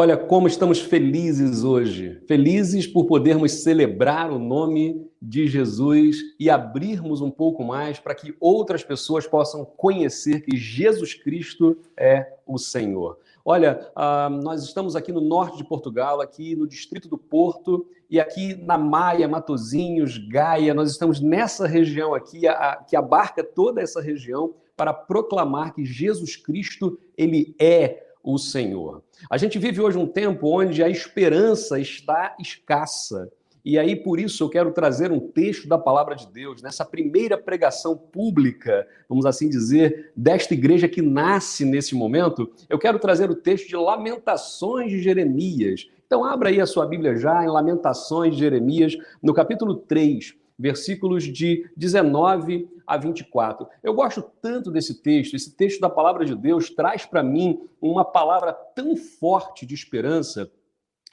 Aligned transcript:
Olha 0.00 0.16
como 0.16 0.48
estamos 0.48 0.80
felizes 0.80 1.62
hoje. 1.62 2.22
Felizes 2.26 2.86
por 2.86 3.04
podermos 3.04 3.52
celebrar 3.52 4.30
o 4.30 4.38
nome 4.38 5.06
de 5.20 5.46
Jesus 5.46 6.16
e 6.40 6.48
abrirmos 6.48 7.20
um 7.20 7.30
pouco 7.30 7.62
mais 7.62 7.98
para 7.98 8.14
que 8.14 8.34
outras 8.40 8.82
pessoas 8.82 9.26
possam 9.26 9.62
conhecer 9.62 10.40
que 10.40 10.56
Jesus 10.56 11.12
Cristo 11.12 11.76
é 11.98 12.32
o 12.46 12.56
Senhor. 12.56 13.18
Olha, 13.44 13.90
uh, 13.94 14.30
nós 14.42 14.64
estamos 14.64 14.96
aqui 14.96 15.12
no 15.12 15.20
norte 15.20 15.58
de 15.58 15.64
Portugal, 15.64 16.22
aqui 16.22 16.56
no 16.56 16.66
distrito 16.66 17.06
do 17.06 17.18
Porto, 17.18 17.86
e 18.08 18.18
aqui 18.18 18.54
na 18.54 18.78
Maia, 18.78 19.28
Matozinhos, 19.28 20.16
Gaia, 20.16 20.72
nós 20.72 20.90
estamos 20.90 21.20
nessa 21.20 21.66
região 21.66 22.14
aqui, 22.14 22.44
que 22.88 22.96
abarca 22.96 23.44
toda 23.44 23.82
essa 23.82 24.00
região, 24.00 24.54
para 24.74 24.94
proclamar 24.94 25.74
que 25.74 25.84
Jesus 25.84 26.36
Cristo, 26.36 26.98
ele 27.18 27.54
é 27.60 28.09
o 28.22 28.38
Senhor. 28.38 29.02
A 29.30 29.36
gente 29.36 29.58
vive 29.58 29.80
hoje 29.80 29.98
um 29.98 30.06
tempo 30.06 30.48
onde 30.48 30.82
a 30.82 30.88
esperança 30.88 31.78
está 31.78 32.36
escassa. 32.38 33.30
E 33.62 33.78
aí, 33.78 33.94
por 33.94 34.18
isso, 34.18 34.42
eu 34.42 34.48
quero 34.48 34.72
trazer 34.72 35.12
um 35.12 35.20
texto 35.20 35.68
da 35.68 35.76
palavra 35.76 36.14
de 36.14 36.26
Deus, 36.26 36.62
nessa 36.62 36.84
primeira 36.84 37.36
pregação 37.36 37.94
pública, 37.94 38.86
vamos 39.06 39.26
assim 39.26 39.50
dizer, 39.50 40.12
desta 40.16 40.54
igreja 40.54 40.88
que 40.88 41.02
nasce 41.02 41.64
nesse 41.64 41.94
momento. 41.94 42.50
Eu 42.70 42.78
quero 42.78 42.98
trazer 42.98 43.30
o 43.30 43.34
texto 43.34 43.68
de 43.68 43.76
Lamentações 43.76 44.90
de 44.90 45.02
Jeremias. 45.02 45.90
Então, 46.06 46.24
abra 46.24 46.48
aí 46.48 46.60
a 46.60 46.66
sua 46.66 46.86
Bíblia 46.86 47.16
já 47.16 47.44
em 47.44 47.48
Lamentações 47.48 48.34
de 48.34 48.40
Jeremias, 48.40 48.96
no 49.22 49.34
capítulo 49.34 49.76
3 49.76 50.39
versículos 50.60 51.24
de 51.24 51.68
19 51.76 52.68
a 52.86 52.96
24. 52.98 53.66
Eu 53.82 53.94
gosto 53.94 54.22
tanto 54.42 54.70
desse 54.70 55.02
texto, 55.02 55.34
esse 55.34 55.56
texto 55.56 55.80
da 55.80 55.88
palavra 55.88 56.24
de 56.24 56.34
Deus 56.34 56.68
traz 56.68 57.06
para 57.06 57.22
mim 57.22 57.60
uma 57.80 58.04
palavra 58.04 58.52
tão 58.52 58.94
forte 58.94 59.64
de 59.64 59.74
esperança. 59.74 60.50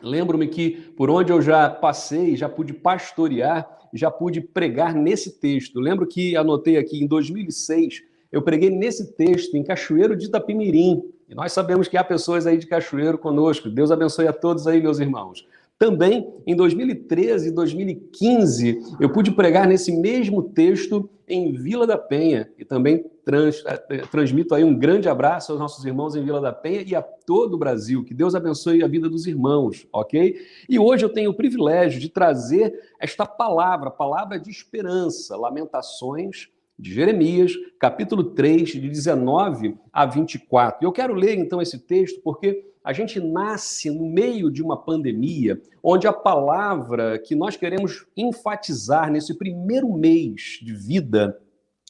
Lembro-me 0.02 0.48
que 0.48 0.72
por 0.95 1.09
onde 1.09 1.31
eu 1.31 1.42
já 1.42 1.70
passei, 1.70 2.36
já 2.36 2.50
pude 2.50 2.73
pastorear, 2.73 3.67
já 3.94 4.12
pude 4.12 4.42
pregar 4.42 4.94
nesse 4.94 5.39
texto. 5.39 5.80
Lembro 5.80 6.06
que 6.06 6.36
anotei 6.36 6.78
aqui 6.78 7.02
em 7.02 7.08
2006, 7.08 8.04
eu 8.32 8.42
preguei 8.42 8.70
nesse 8.70 9.14
texto 9.14 9.56
em 9.56 9.64
Cachoeiro 9.64 10.16
de 10.16 10.26
Itapimirim. 10.26 11.02
E 11.30 11.36
nós 11.36 11.52
sabemos 11.54 11.88
que 11.88 11.98
há 11.98 12.04
pessoas 12.04 12.45
aí 12.45 12.58
de 12.58 12.67
Cachoeiro 12.67 13.17
conosco. 13.17 13.70
Deus 13.70 13.92
abençoe 13.92 14.28
a 14.28 14.34
todos 14.34 14.67
aí, 14.67 14.82
meus 14.82 15.00
irmãos. 15.00 15.48
Também 15.80 16.33
em 16.47 16.56
2013 16.56 17.50
e 17.50 17.52
2015, 17.52 18.80
eu 19.00 19.11
pude 19.11 19.31
pregar 19.31 19.67
nesse 19.67 19.92
mesmo 19.92 20.42
texto 20.42 21.08
em 21.28 21.52
Vila 21.53 21.86
da 21.86 21.97
Penha 21.97 22.50
e 22.58 22.66
também 22.66 23.06
trans, 23.23 23.64
eh, 23.64 23.86
eh, 23.92 23.98
transmito 24.09 24.55
aí 24.55 24.64
um 24.64 24.75
grande 24.75 25.08
abraço 25.08 25.52
aos 25.52 25.59
nossos 25.59 25.86
irmãos 25.86 26.16
em 26.16 26.23
Vila 26.23 26.42
da 26.42 26.52
Penha 26.52 26.81
e 26.81 26.95
a 26.95 27.02
todo 27.02 27.53
o 27.53 27.58
Brasil. 27.59 28.03
Que 28.03 28.14
Deus 28.14 28.33
abençoe 28.33 28.81
a 28.81 28.88
vida 28.88 29.08
dos 29.08 29.28
irmãos, 29.28 29.86
ok? 29.94 30.38
E 30.67 30.80
hoje 30.80 31.05
eu 31.05 31.09
tenho 31.09 31.30
o 31.30 31.33
privilégio 31.36 32.00
de 32.00 32.09
trazer 32.09 32.73
esta 33.00 33.25
palavra, 33.25 33.92
palavra 33.92 34.39
de 34.39 34.50
esperança, 34.50 35.38
Lamentações 35.38 36.48
de 36.80 36.94
Jeremias, 36.94 37.53
capítulo 37.80 38.23
3, 38.23 38.70
de 38.70 38.89
19 38.89 39.78
a 39.92 40.05
24. 40.05 40.86
Eu 40.86 40.92
quero 40.92 41.14
ler 41.14 41.38
então 41.38 41.61
esse 41.61 41.78
texto 41.80 42.22
porque 42.23 42.66
a 42.88 42.93
gente 42.93 43.19
nasce 43.19 43.91
no 43.91 44.05
meio 44.05 44.49
de 44.49 44.63
uma 44.63 44.81
pandemia, 44.81 45.61
onde 45.83 46.07
a 46.07 46.13
palavra 46.13 47.19
que 47.19 47.35
nós 47.35 47.57
queremos 47.57 48.05
enfatizar 48.15 49.11
nesse 49.11 49.37
primeiro 49.37 49.92
mês 49.92 50.58
de 50.64 50.73
vida 50.73 51.37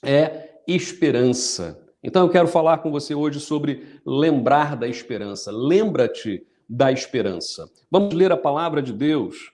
é 0.03 0.55
esperança. 0.67 1.79
Então 2.03 2.23
eu 2.23 2.31
quero 2.31 2.47
falar 2.47 2.79
com 2.79 2.89
você 2.89 3.13
hoje 3.13 3.39
sobre 3.39 4.01
lembrar 4.03 4.75
da 4.75 4.87
esperança. 4.87 5.51
Lembra-te 5.51 6.43
da 6.67 6.91
esperança. 6.91 7.69
Vamos 7.91 8.15
ler 8.15 8.31
a 8.31 8.37
palavra 8.37 8.81
de 8.81 8.91
Deus. 8.91 9.51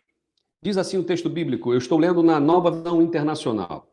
Diz 0.62 0.78
assim 0.78 0.98
o 0.98 1.04
texto 1.04 1.30
bíblico, 1.30 1.74
eu 1.74 1.78
estou 1.78 2.00
lendo 2.00 2.24
na 2.24 2.40
Nova 2.40 2.72
Versão 2.72 3.02
Internacional. 3.02 3.92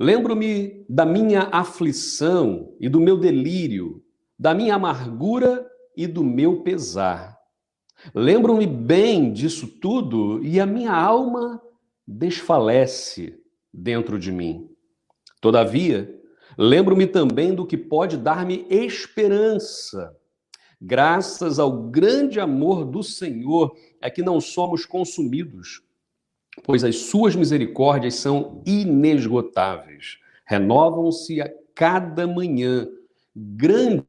Lembro-me 0.00 0.86
da 0.88 1.04
minha 1.04 1.50
aflição 1.52 2.74
e 2.80 2.88
do 2.88 2.98
meu 2.98 3.18
delírio, 3.18 4.02
da 4.38 4.54
minha 4.54 4.76
amargura 4.76 5.70
e 5.96 6.06
do 6.06 6.22
meu 6.22 6.62
pesar. 6.62 7.36
Lembro-me 8.14 8.66
bem 8.66 9.32
disso 9.32 9.66
tudo 9.66 10.44
e 10.44 10.60
a 10.60 10.66
minha 10.66 10.92
alma 10.92 11.60
desfalece 12.06 13.40
dentro 13.72 14.18
de 14.18 14.30
mim. 14.30 14.68
Todavia, 15.40 16.14
lembro-me 16.56 17.06
também 17.06 17.54
do 17.54 17.66
que 17.66 17.76
pode 17.76 18.16
dar-me 18.16 18.66
esperança. 18.68 20.14
Graças 20.80 21.58
ao 21.58 21.88
grande 21.88 22.38
amor 22.38 22.84
do 22.84 23.02
Senhor 23.02 23.74
é 24.00 24.10
que 24.10 24.22
não 24.22 24.40
somos 24.40 24.84
consumidos, 24.84 25.82
pois 26.64 26.84
as 26.84 26.96
suas 26.96 27.34
misericórdias 27.34 28.14
são 28.16 28.62
inesgotáveis, 28.66 30.18
renovam-se 30.44 31.40
a 31.40 31.50
cada 31.74 32.26
manhã. 32.26 32.86
Grande 33.34 34.04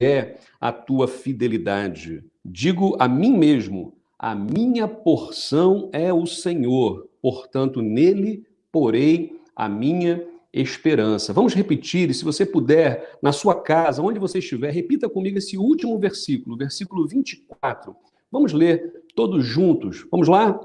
é 0.00 0.38
a 0.60 0.72
tua 0.72 1.08
fidelidade. 1.08 2.24
Digo 2.44 2.96
a 2.98 3.08
mim 3.08 3.36
mesmo: 3.36 3.94
a 4.18 4.34
minha 4.34 4.86
porção 4.86 5.90
é 5.92 6.12
o 6.12 6.26
Senhor, 6.26 7.08
portanto, 7.20 7.82
nele 7.82 8.44
porei 8.70 9.40
a 9.54 9.68
minha 9.68 10.26
esperança. 10.52 11.32
Vamos 11.32 11.54
repetir, 11.54 12.10
e 12.10 12.14
se 12.14 12.24
você 12.24 12.46
puder, 12.46 13.18
na 13.22 13.32
sua 13.32 13.54
casa, 13.54 14.02
onde 14.02 14.18
você 14.18 14.38
estiver, 14.38 14.70
repita 14.70 15.08
comigo 15.08 15.38
esse 15.38 15.58
último 15.58 15.98
versículo, 15.98 16.56
versículo 16.56 17.06
24. 17.06 17.94
Vamos 18.30 18.52
ler 18.52 19.04
todos 19.14 19.44
juntos. 19.44 20.06
Vamos 20.10 20.28
lá? 20.28 20.58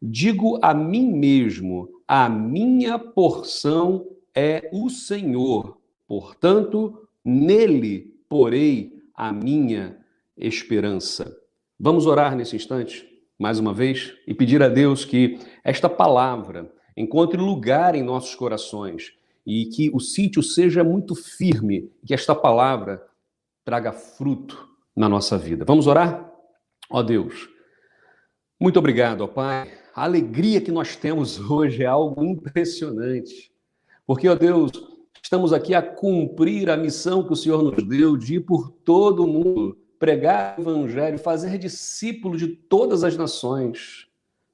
Digo 0.00 0.58
a 0.62 0.74
mim 0.74 1.12
mesmo: 1.12 1.88
a 2.06 2.28
minha 2.28 2.98
porção 2.98 4.06
é 4.34 4.68
o 4.72 4.90
Senhor, 4.90 5.78
portanto, 6.06 7.06
nele 7.24 8.13
porei 8.34 8.92
a 9.14 9.32
minha 9.32 9.96
esperança. 10.36 11.40
Vamos 11.78 12.04
orar 12.04 12.34
nesse 12.34 12.56
instante, 12.56 13.08
mais 13.38 13.60
uma 13.60 13.72
vez, 13.72 14.12
e 14.26 14.34
pedir 14.34 14.60
a 14.60 14.68
Deus 14.68 15.04
que 15.04 15.38
esta 15.62 15.88
palavra 15.88 16.68
encontre 16.96 17.40
lugar 17.40 17.94
em 17.94 18.02
nossos 18.02 18.34
corações 18.34 19.12
e 19.46 19.66
que 19.66 19.88
o 19.94 20.00
sítio 20.00 20.42
seja 20.42 20.82
muito 20.82 21.14
firme, 21.14 21.92
que 22.04 22.12
esta 22.12 22.34
palavra 22.34 23.06
traga 23.64 23.92
fruto 23.92 24.68
na 24.96 25.08
nossa 25.08 25.38
vida. 25.38 25.64
Vamos 25.64 25.86
orar? 25.86 26.28
Ó 26.90 27.04
Deus, 27.04 27.48
muito 28.58 28.80
obrigado, 28.80 29.20
ó 29.20 29.28
Pai. 29.28 29.70
A 29.94 30.02
alegria 30.02 30.60
que 30.60 30.72
nós 30.72 30.96
temos 30.96 31.38
hoje 31.48 31.84
é 31.84 31.86
algo 31.86 32.24
impressionante. 32.24 33.52
Porque, 34.04 34.28
ó 34.28 34.34
Deus, 34.34 34.72
Estamos 35.24 35.54
aqui 35.54 35.74
a 35.74 35.80
cumprir 35.80 36.68
a 36.68 36.76
missão 36.76 37.22
que 37.24 37.32
o 37.32 37.36
Senhor 37.36 37.62
nos 37.62 37.82
deu 37.82 38.14
de 38.14 38.34
ir 38.34 38.40
por 38.40 38.68
todo 38.70 39.24
o 39.24 39.26
mundo, 39.26 39.74
pregar 39.98 40.54
o 40.58 40.60
evangelho, 40.60 41.18
fazer 41.18 41.56
discípulos 41.56 42.38
de 42.38 42.48
todas 42.48 43.02
as 43.02 43.16
nações. 43.16 44.06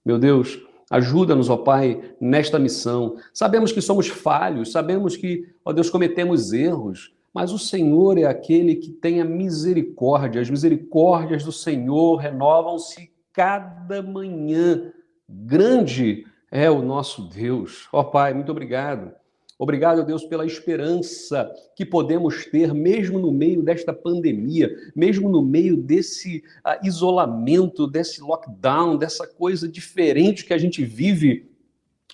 Meu 0.05 0.17
Deus, 0.17 0.61
ajuda-nos, 0.89 1.51
ó 1.51 1.57
Pai, 1.57 2.15
nesta 2.21 2.57
missão. 2.57 3.17
Sabemos 3.35 3.73
que 3.73 3.81
somos 3.81 4.07
falhos, 4.07 4.71
sabemos 4.71 5.17
que, 5.17 5.53
ó 5.65 5.73
Deus, 5.73 5.91
cometemos 5.91 6.53
erros, 6.53 7.13
mas 7.35 7.51
o 7.51 7.59
Senhor 7.59 8.17
é 8.17 8.25
aquele 8.25 8.77
que 8.77 8.93
tem 8.93 9.21
a 9.21 9.25
misericórdia. 9.25 10.41
As 10.41 10.49
misericórdias 10.49 11.43
do 11.43 11.51
Senhor 11.51 12.15
renovam-se 12.15 13.11
cada 13.33 14.01
manhã. 14.05 14.93
Grande 15.29 16.25
é 16.49 16.71
o 16.71 16.81
nosso 16.81 17.23
Deus. 17.29 17.89
Ó 17.93 18.05
Pai, 18.05 18.33
muito 18.33 18.53
obrigado. 18.53 19.19
Obrigado, 19.61 20.07
Deus, 20.07 20.25
pela 20.25 20.47
esperança 20.47 21.53
que 21.77 21.85
podemos 21.85 22.47
ter, 22.47 22.73
mesmo 22.73 23.19
no 23.19 23.31
meio 23.31 23.63
desta 23.63 23.93
pandemia, 23.93 24.75
mesmo 24.97 25.29
no 25.29 25.43
meio 25.43 25.77
desse 25.77 26.43
uh, 26.65 26.83
isolamento, 26.83 27.87
desse 27.87 28.23
lockdown, 28.23 28.97
dessa 28.97 29.27
coisa 29.27 29.69
diferente 29.69 30.47
que 30.47 30.55
a 30.55 30.59
gente 30.59 30.83
vive. 30.83 31.51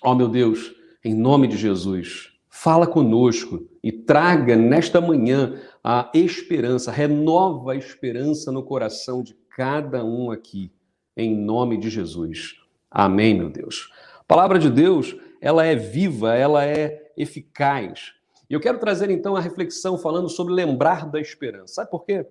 Ó, 0.03 0.11
oh, 0.11 0.15
meu 0.15 0.27
Deus, 0.27 0.75
em 1.01 1.13
nome 1.13 1.47
de 1.47 1.55
Jesus, 1.55 2.33
fala 2.49 2.85
conosco 2.85 3.65
e 3.81 3.93
traga 3.93 4.57
nesta 4.57 4.99
manhã 4.99 5.57
a 5.81 6.11
esperança, 6.13 6.91
renova 6.91 7.71
a 7.71 7.77
esperança 7.77 8.51
no 8.51 8.61
coração 8.61 9.23
de 9.23 9.33
cada 9.55 10.03
um 10.03 10.31
aqui, 10.31 10.69
em 11.15 11.33
nome 11.33 11.77
de 11.77 11.89
Jesus. 11.89 12.55
Amém, 12.91 13.33
meu 13.33 13.49
Deus. 13.49 13.89
A 14.19 14.23
palavra 14.25 14.59
de 14.59 14.69
Deus, 14.69 15.15
ela 15.39 15.65
é 15.65 15.77
viva, 15.77 16.35
ela 16.35 16.65
é 16.65 17.06
eficaz. 17.17 18.13
E 18.49 18.53
eu 18.53 18.59
quero 18.59 18.79
trazer 18.79 19.09
então 19.09 19.35
a 19.35 19.41
reflexão 19.41 19.97
falando 19.97 20.29
sobre 20.29 20.53
lembrar 20.53 21.09
da 21.09 21.19
esperança. 21.19 21.73
Sabe 21.75 21.91
por 21.91 22.05
quê? 22.05 22.25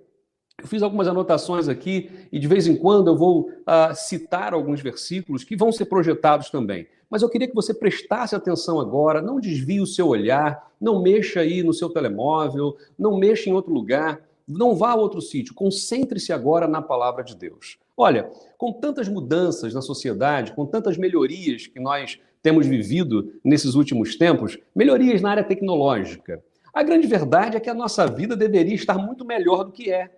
Eu 0.59 0.67
fiz 0.67 0.83
algumas 0.83 1.07
anotações 1.07 1.69
aqui 1.69 2.11
e 2.33 2.39
de 2.39 2.49
vez 2.49 2.67
em 2.67 2.75
quando 2.75 3.09
eu 3.09 3.17
vou 3.17 3.51
uh, 3.51 3.95
citar 3.95 4.55
alguns 4.55 4.81
versículos 4.81 5.45
que 5.45 5.55
vão 5.55 5.71
ser 5.71 5.85
projetados 5.85 6.49
também. 6.49 6.89
Mas 7.11 7.21
eu 7.21 7.29
queria 7.29 7.47
que 7.47 7.55
você 7.55 7.75
prestasse 7.75 8.35
atenção 8.35 8.81
agora, 8.81 9.21
não 9.21 9.39
desvie 9.39 9.81
o 9.81 9.87
seu 9.87 10.09
olhar, 10.09 10.73
não 10.81 11.03
mexa 11.03 11.41
aí 11.41 11.63
no 11.63 11.75
seu 11.75 11.91
telemóvel, 11.91 12.77
não 12.99 13.19
mexa 13.19 13.51
em 13.51 13.53
outro 13.53 13.73
lugar. 13.73 14.23
não 14.49 14.77
vá 14.77 14.93
a 14.93 14.95
outro 14.95 15.21
sítio, 15.21 15.53
concentre-se 15.55 16.33
agora 16.33 16.69
na 16.69 16.81
palavra 16.81 17.25
de 17.25 17.35
Deus. 17.35 17.79
Olha, 17.97 18.31
com 18.57 18.73
tantas 18.73 19.09
mudanças 19.09 19.75
na 19.75 19.83
sociedade, 19.83 20.53
com 20.53 20.65
tantas 20.65 20.97
melhorias 20.97 21.67
que 21.67 21.81
nós 21.81 22.21
temos 22.47 22.65
vivido 22.65 23.41
nesses 23.43 23.75
últimos 23.75 24.15
tempos, 24.15 24.57
melhorias 24.73 25.21
na 25.21 25.33
área 25.33 25.43
tecnológica, 25.43 26.41
a 26.73 26.81
grande 26.81 27.05
verdade 27.09 27.57
é 27.57 27.61
que 27.61 27.69
a 27.69 27.75
nossa 27.75 28.07
vida 28.07 28.37
deveria 28.37 28.77
estar 28.77 28.97
muito 28.99 29.25
melhor 29.25 29.65
do 29.65 29.73
que 29.73 29.91
é. 29.91 30.09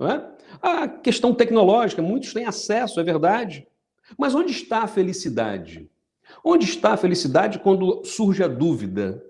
é? 0.00 0.22
A 0.60 0.88
questão 0.88 1.32
tecnológica, 1.32 2.02
muitos 2.02 2.32
têm 2.32 2.44
acesso, 2.44 2.98
é 2.98 3.04
verdade. 3.04 3.68
Mas 4.18 4.34
onde 4.34 4.50
está 4.50 4.80
a 4.80 4.88
felicidade? 4.88 5.88
Onde 6.42 6.64
está 6.64 6.94
a 6.94 6.96
felicidade 6.96 7.60
quando 7.60 8.04
surge 8.04 8.42
a 8.42 8.48
dúvida? 8.48 9.22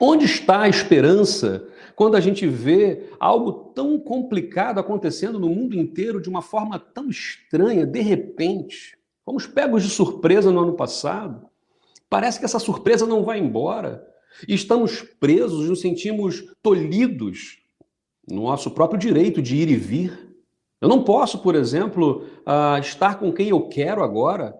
Onde 0.00 0.24
está 0.24 0.62
a 0.62 0.68
esperança 0.68 1.68
quando 1.94 2.16
a 2.16 2.20
gente 2.20 2.48
vê 2.48 3.10
algo 3.20 3.52
tão 3.76 3.96
complicado 3.96 4.80
acontecendo 4.80 5.38
no 5.38 5.50
mundo 5.50 5.76
inteiro 5.76 6.20
de 6.20 6.28
uma 6.28 6.42
forma 6.42 6.80
tão 6.80 7.08
estranha, 7.08 7.86
de 7.86 8.00
repente? 8.00 8.98
Fomos 9.30 9.46
pegos 9.46 9.84
de 9.84 9.90
surpresa 9.90 10.50
no 10.50 10.58
ano 10.58 10.72
passado. 10.72 11.46
Parece 12.08 12.40
que 12.40 12.44
essa 12.44 12.58
surpresa 12.58 13.06
não 13.06 13.22
vai 13.22 13.38
embora. 13.38 14.04
E 14.48 14.52
estamos 14.52 15.02
presos, 15.02 15.68
nos 15.68 15.80
sentimos 15.80 16.52
tolhidos 16.60 17.60
no 18.28 18.42
nosso 18.42 18.72
próprio 18.72 18.98
direito 18.98 19.40
de 19.40 19.54
ir 19.54 19.70
e 19.70 19.76
vir. 19.76 20.34
Eu 20.80 20.88
não 20.88 21.04
posso, 21.04 21.38
por 21.38 21.54
exemplo, 21.54 22.24
uh, 22.40 22.80
estar 22.80 23.20
com 23.20 23.32
quem 23.32 23.50
eu 23.50 23.68
quero 23.68 24.02
agora. 24.02 24.52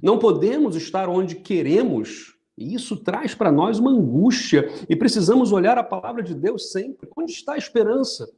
Não 0.00 0.20
podemos 0.20 0.76
estar 0.76 1.08
onde 1.08 1.34
queremos. 1.34 2.36
E 2.56 2.76
isso 2.76 2.98
traz 2.98 3.34
para 3.34 3.50
nós 3.50 3.80
uma 3.80 3.90
angústia. 3.90 4.70
E 4.88 4.94
precisamos 4.94 5.50
olhar 5.50 5.76
a 5.78 5.82
palavra 5.82 6.22
de 6.22 6.32
Deus 6.32 6.70
sempre. 6.70 7.10
Onde 7.16 7.32
está 7.32 7.54
a 7.54 7.58
esperança? 7.58 8.30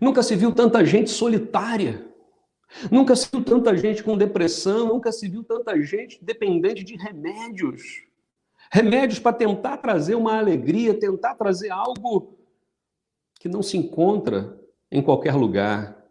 Nunca 0.00 0.20
se 0.20 0.34
viu 0.34 0.52
tanta 0.52 0.84
gente 0.84 1.10
solitária. 1.10 2.12
Nunca 2.90 3.14
se 3.14 3.28
viu 3.30 3.44
tanta 3.44 3.76
gente 3.76 4.02
com 4.02 4.16
depressão. 4.16 4.88
Nunca 4.88 5.12
se 5.12 5.28
viu 5.28 5.42
tanta 5.42 5.80
gente 5.82 6.18
dependente 6.22 6.84
de 6.84 6.96
remédios. 6.96 8.04
Remédios 8.70 9.18
para 9.18 9.36
tentar 9.36 9.76
trazer 9.78 10.14
uma 10.14 10.38
alegria, 10.38 10.98
tentar 10.98 11.34
trazer 11.34 11.70
algo 11.70 12.36
que 13.38 13.48
não 13.48 13.62
se 13.62 13.76
encontra 13.76 14.58
em 14.90 15.02
qualquer 15.02 15.34
lugar. 15.34 16.02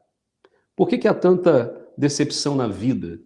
Por 0.75 0.87
que, 0.87 0.97
que 0.97 1.07
há 1.07 1.13
tanta 1.13 1.87
decepção 1.97 2.55
na 2.55 2.67
vida? 2.67 3.19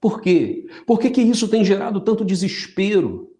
Por 0.00 0.20
quê? 0.20 0.66
Por 0.86 0.98
que, 0.98 1.10
que 1.10 1.22
isso 1.22 1.48
tem 1.48 1.64
gerado 1.64 2.00
tanto 2.00 2.24
desespero? 2.24 3.32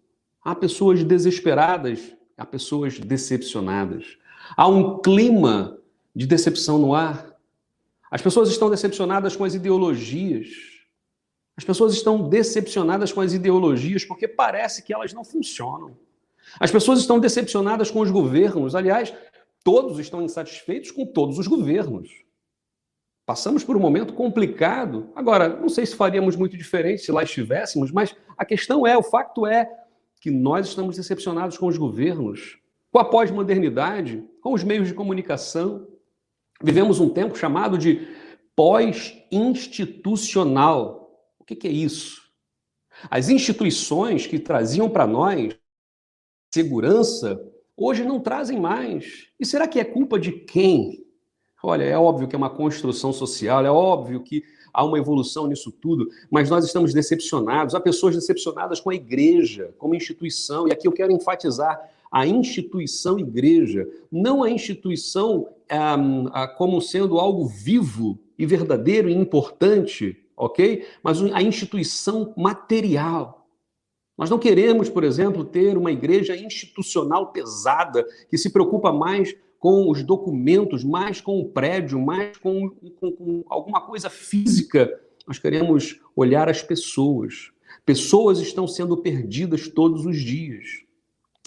Há 0.43 0.55
pessoas 0.55 1.03
desesperadas, 1.03 2.15
há 2.37 2.45
pessoas 2.45 2.99
decepcionadas. 2.99 4.17
Há 4.55 4.67
um 4.67 4.99
clima 4.99 5.77
de 6.15 6.25
decepção 6.25 6.77
no 6.77 6.93
ar. 6.93 7.34
As 8.15 8.21
pessoas 8.21 8.47
estão 8.47 8.69
decepcionadas 8.69 9.35
com 9.35 9.43
as 9.43 9.55
ideologias. 9.55 10.47
As 11.57 11.65
pessoas 11.65 11.93
estão 11.93 12.29
decepcionadas 12.29 13.11
com 13.11 13.19
as 13.19 13.33
ideologias 13.33 14.05
porque 14.05 14.25
parece 14.25 14.81
que 14.81 14.93
elas 14.93 15.11
não 15.11 15.25
funcionam. 15.25 15.97
As 16.57 16.71
pessoas 16.71 16.99
estão 16.99 17.19
decepcionadas 17.19 17.91
com 17.91 17.99
os 17.99 18.09
governos. 18.09 18.73
Aliás, 18.73 19.13
todos 19.65 19.99
estão 19.99 20.21
insatisfeitos 20.21 20.91
com 20.91 21.05
todos 21.05 21.37
os 21.37 21.45
governos. 21.45 22.09
Passamos 23.25 23.65
por 23.65 23.75
um 23.75 23.81
momento 23.81 24.13
complicado. 24.13 25.09
Agora, 25.13 25.49
não 25.49 25.67
sei 25.67 25.85
se 25.85 25.93
faríamos 25.93 26.37
muito 26.37 26.55
diferente 26.55 27.01
se 27.01 27.11
lá 27.11 27.21
estivéssemos, 27.21 27.91
mas 27.91 28.15
a 28.37 28.45
questão 28.45 28.87
é, 28.87 28.97
o 28.97 29.03
facto 29.03 29.45
é 29.45 29.69
que 30.21 30.31
nós 30.31 30.69
estamos 30.69 30.95
decepcionados 30.95 31.57
com 31.57 31.67
os 31.67 31.77
governos, 31.77 32.59
com 32.93 32.97
a 32.97 33.03
pós-modernidade, 33.03 34.23
com 34.39 34.53
os 34.53 34.63
meios 34.63 34.87
de 34.87 34.93
comunicação. 34.93 35.85
Vivemos 36.63 36.99
um 36.99 37.09
tempo 37.09 37.37
chamado 37.37 37.77
de 37.77 38.07
pós-institucional. 38.55 41.11
O 41.39 41.43
que, 41.43 41.67
é 41.67 41.71
isso? 41.71 42.21
As 43.09 43.29
instituições 43.29 44.25
que 44.25 44.39
traziam 44.39 44.89
para 44.89 45.05
nós 45.05 45.55
segurança, 46.53 47.37
hoje 47.75 48.05
não 48.05 48.21
trazem 48.21 48.59
mais. 48.59 49.27
E 49.37 49.45
será 49.45 49.67
que 49.67 49.79
é 49.79 49.83
culpa 49.83 50.17
de 50.17 50.31
quem? 50.31 51.05
Olha, 51.61 51.83
é 51.83 51.97
óbvio 51.97 52.27
que 52.27 52.35
é 52.35 52.37
uma 52.37 52.49
construção 52.49 53.11
social, 53.11 53.65
é 53.65 53.71
óbvio 53.71 54.23
que 54.23 54.43
há 54.73 54.85
uma 54.85 54.97
evolução 54.97 55.47
nisso 55.47 55.71
tudo, 55.71 56.07
mas 56.29 56.49
nós 56.49 56.63
estamos 56.63 56.93
decepcionados. 56.93 57.75
Há 57.75 57.81
pessoas 57.81 58.15
decepcionadas 58.15 58.79
com 58.79 58.89
a 58.89 58.95
igreja, 58.95 59.73
como 59.77 59.95
instituição, 59.95 60.67
e 60.67 60.71
aqui 60.71 60.87
eu 60.87 60.93
quero 60.93 61.11
enfatizar 61.11 61.77
a 62.15 62.25
instituição 62.25 63.19
igreja, 63.19 63.85
não 64.09 64.41
a 64.41 64.49
instituição 64.49 65.49
um, 65.69 66.27
ah, 66.31 66.47
como 66.47 66.79
sendo 66.79 67.19
algo 67.19 67.45
vivo 67.45 68.17
e 68.39 68.45
verdadeiro 68.45 69.09
e 69.09 69.13
importante, 69.13 70.25
ok? 70.37 70.85
Mas 71.03 71.21
a 71.21 71.41
instituição 71.41 72.33
material. 72.37 73.45
Nós 74.17 74.29
não 74.29 74.39
queremos, 74.39 74.87
por 74.87 75.03
exemplo, 75.03 75.43
ter 75.43 75.77
uma 75.77 75.91
igreja 75.91 76.37
institucional 76.37 77.33
pesada 77.33 78.05
que 78.29 78.37
se 78.37 78.49
preocupa 78.49 78.93
mais 78.93 79.35
com 79.59 79.91
os 79.91 80.01
documentos, 80.01 80.85
mais 80.85 81.19
com 81.19 81.41
o 81.41 81.49
prédio, 81.49 81.99
mais 81.99 82.37
com, 82.37 82.69
com, 82.97 83.11
com 83.11 83.43
alguma 83.49 83.81
coisa 83.81 84.09
física. 84.09 84.89
Nós 85.27 85.37
queremos 85.37 85.99
olhar 86.15 86.47
as 86.47 86.61
pessoas. 86.61 87.51
Pessoas 87.85 88.39
estão 88.39 88.65
sendo 88.65 88.95
perdidas 88.95 89.67
todos 89.67 90.05
os 90.05 90.15
dias. 90.15 90.84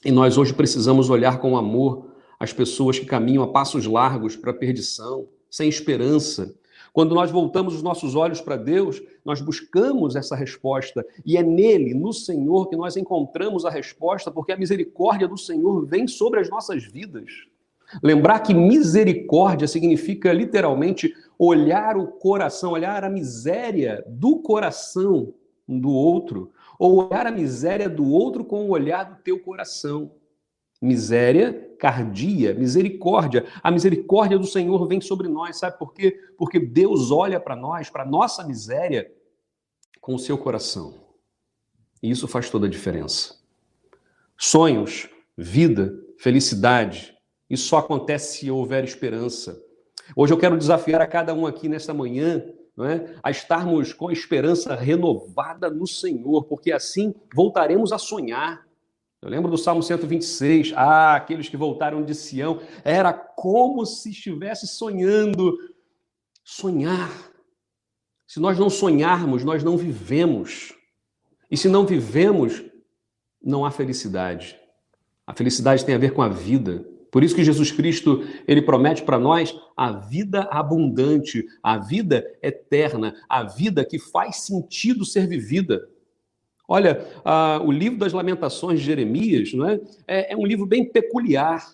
E 0.04 0.12
nós 0.12 0.38
hoje 0.38 0.54
precisamos 0.54 1.10
olhar 1.10 1.40
com 1.40 1.56
amor 1.56 2.12
as 2.38 2.52
pessoas 2.52 2.98
que 2.98 3.06
caminham 3.06 3.42
a 3.42 3.48
passos 3.48 3.84
largos 3.84 4.36
para 4.36 4.52
a 4.52 4.54
perdição, 4.54 5.26
sem 5.50 5.68
esperança. 5.68 6.54
Quando 6.92 7.16
nós 7.16 7.32
voltamos 7.32 7.74
os 7.74 7.82
nossos 7.82 8.14
olhos 8.14 8.40
para 8.40 8.56
Deus, 8.56 9.02
nós 9.24 9.40
buscamos 9.40 10.14
essa 10.14 10.36
resposta. 10.36 11.04
E 11.26 11.36
é 11.36 11.42
nele, 11.42 11.94
no 11.94 12.12
Senhor, 12.12 12.68
que 12.68 12.76
nós 12.76 12.96
encontramos 12.96 13.64
a 13.64 13.70
resposta, 13.70 14.30
porque 14.30 14.52
a 14.52 14.56
misericórdia 14.56 15.26
do 15.26 15.36
Senhor 15.36 15.84
vem 15.84 16.06
sobre 16.06 16.38
as 16.40 16.48
nossas 16.48 16.84
vidas. 16.84 17.30
Lembrar 18.00 18.40
que 18.40 18.54
misericórdia 18.54 19.66
significa 19.66 20.32
literalmente 20.32 21.12
olhar 21.36 21.96
o 21.96 22.06
coração, 22.06 22.72
olhar 22.72 23.02
a 23.02 23.10
miséria 23.10 24.04
do 24.06 24.38
coração 24.38 25.34
do 25.66 25.90
outro, 25.90 26.52
ou 26.78 27.08
olhar 27.08 27.26
a 27.26 27.30
miséria 27.30 27.88
do 27.88 28.08
outro 28.08 28.44
com 28.44 28.66
o 28.66 28.70
olhar 28.70 29.04
do 29.04 29.22
teu 29.22 29.40
coração. 29.40 30.12
Miséria, 30.80 31.74
cardia, 31.78 32.54
misericórdia. 32.54 33.46
A 33.62 33.70
misericórdia 33.70 34.38
do 34.38 34.46
Senhor 34.46 34.86
vem 34.86 35.00
sobre 35.00 35.28
nós, 35.28 35.58
sabe 35.58 35.76
por 35.76 35.92
quê? 35.92 36.16
Porque 36.36 36.60
Deus 36.60 37.10
olha 37.10 37.40
para 37.40 37.56
nós, 37.56 37.90
para 37.90 38.04
nossa 38.04 38.46
miséria, 38.46 39.10
com 40.00 40.14
o 40.14 40.18
seu 40.18 40.38
coração. 40.38 40.94
E 42.00 42.10
isso 42.10 42.28
faz 42.28 42.48
toda 42.48 42.66
a 42.66 42.70
diferença. 42.70 43.36
Sonhos, 44.36 45.08
vida, 45.36 45.92
felicidade, 46.16 47.12
isso 47.50 47.66
só 47.66 47.78
acontece 47.78 48.38
se 48.38 48.50
houver 48.50 48.84
esperança. 48.84 49.60
Hoje 50.14 50.32
eu 50.32 50.38
quero 50.38 50.56
desafiar 50.56 51.00
a 51.00 51.06
cada 51.06 51.34
um 51.34 51.44
aqui 51.44 51.68
nesta 51.68 51.92
manhã 51.92 52.44
é? 52.84 53.14
a 53.22 53.30
estarmos 53.30 53.92
com 53.92 54.08
a 54.08 54.12
esperança 54.12 54.74
renovada 54.74 55.68
no 55.68 55.86
Senhor, 55.86 56.44
porque 56.44 56.72
assim 56.72 57.14
voltaremos 57.34 57.92
a 57.92 57.98
sonhar. 57.98 58.66
Eu 59.20 59.28
lembro 59.28 59.50
do 59.50 59.58
Salmo 59.58 59.82
126. 59.82 60.72
Ah, 60.76 61.16
aqueles 61.16 61.48
que 61.48 61.56
voltaram 61.56 62.04
de 62.04 62.14
Sião, 62.14 62.60
era 62.84 63.12
como 63.12 63.84
se 63.84 64.10
estivesse 64.10 64.66
sonhando. 64.66 65.58
Sonhar. 66.44 67.10
Se 68.26 68.38
nós 68.38 68.58
não 68.58 68.70
sonharmos, 68.70 69.42
nós 69.42 69.64
não 69.64 69.76
vivemos. 69.76 70.72
E 71.50 71.56
se 71.56 71.68
não 71.68 71.84
vivemos, 71.84 72.62
não 73.42 73.64
há 73.64 73.70
felicidade. 73.70 74.56
A 75.26 75.34
felicidade 75.34 75.84
tem 75.84 75.94
a 75.94 75.98
ver 75.98 76.12
com 76.12 76.22
a 76.22 76.28
vida. 76.28 76.86
Por 77.10 77.24
isso 77.24 77.34
que 77.34 77.44
Jesus 77.44 77.70
Cristo, 77.70 78.24
ele 78.46 78.60
promete 78.60 79.02
para 79.02 79.18
nós 79.18 79.54
a 79.76 79.92
vida 79.92 80.42
abundante, 80.50 81.44
a 81.62 81.78
vida 81.78 82.24
eterna, 82.42 83.14
a 83.28 83.42
vida 83.42 83.84
que 83.84 83.98
faz 83.98 84.42
sentido 84.42 85.04
ser 85.04 85.26
vivida. 85.26 85.88
Olha, 86.66 87.02
o 87.64 87.72
livro 87.72 87.98
das 87.98 88.12
Lamentações 88.12 88.80
de 88.80 88.86
Jeremias 88.86 89.54
não 89.54 89.66
é? 89.66 89.80
é? 90.06 90.34
É, 90.34 90.36
um 90.36 90.44
livro 90.44 90.66
bem 90.66 90.84
peculiar. 90.84 91.66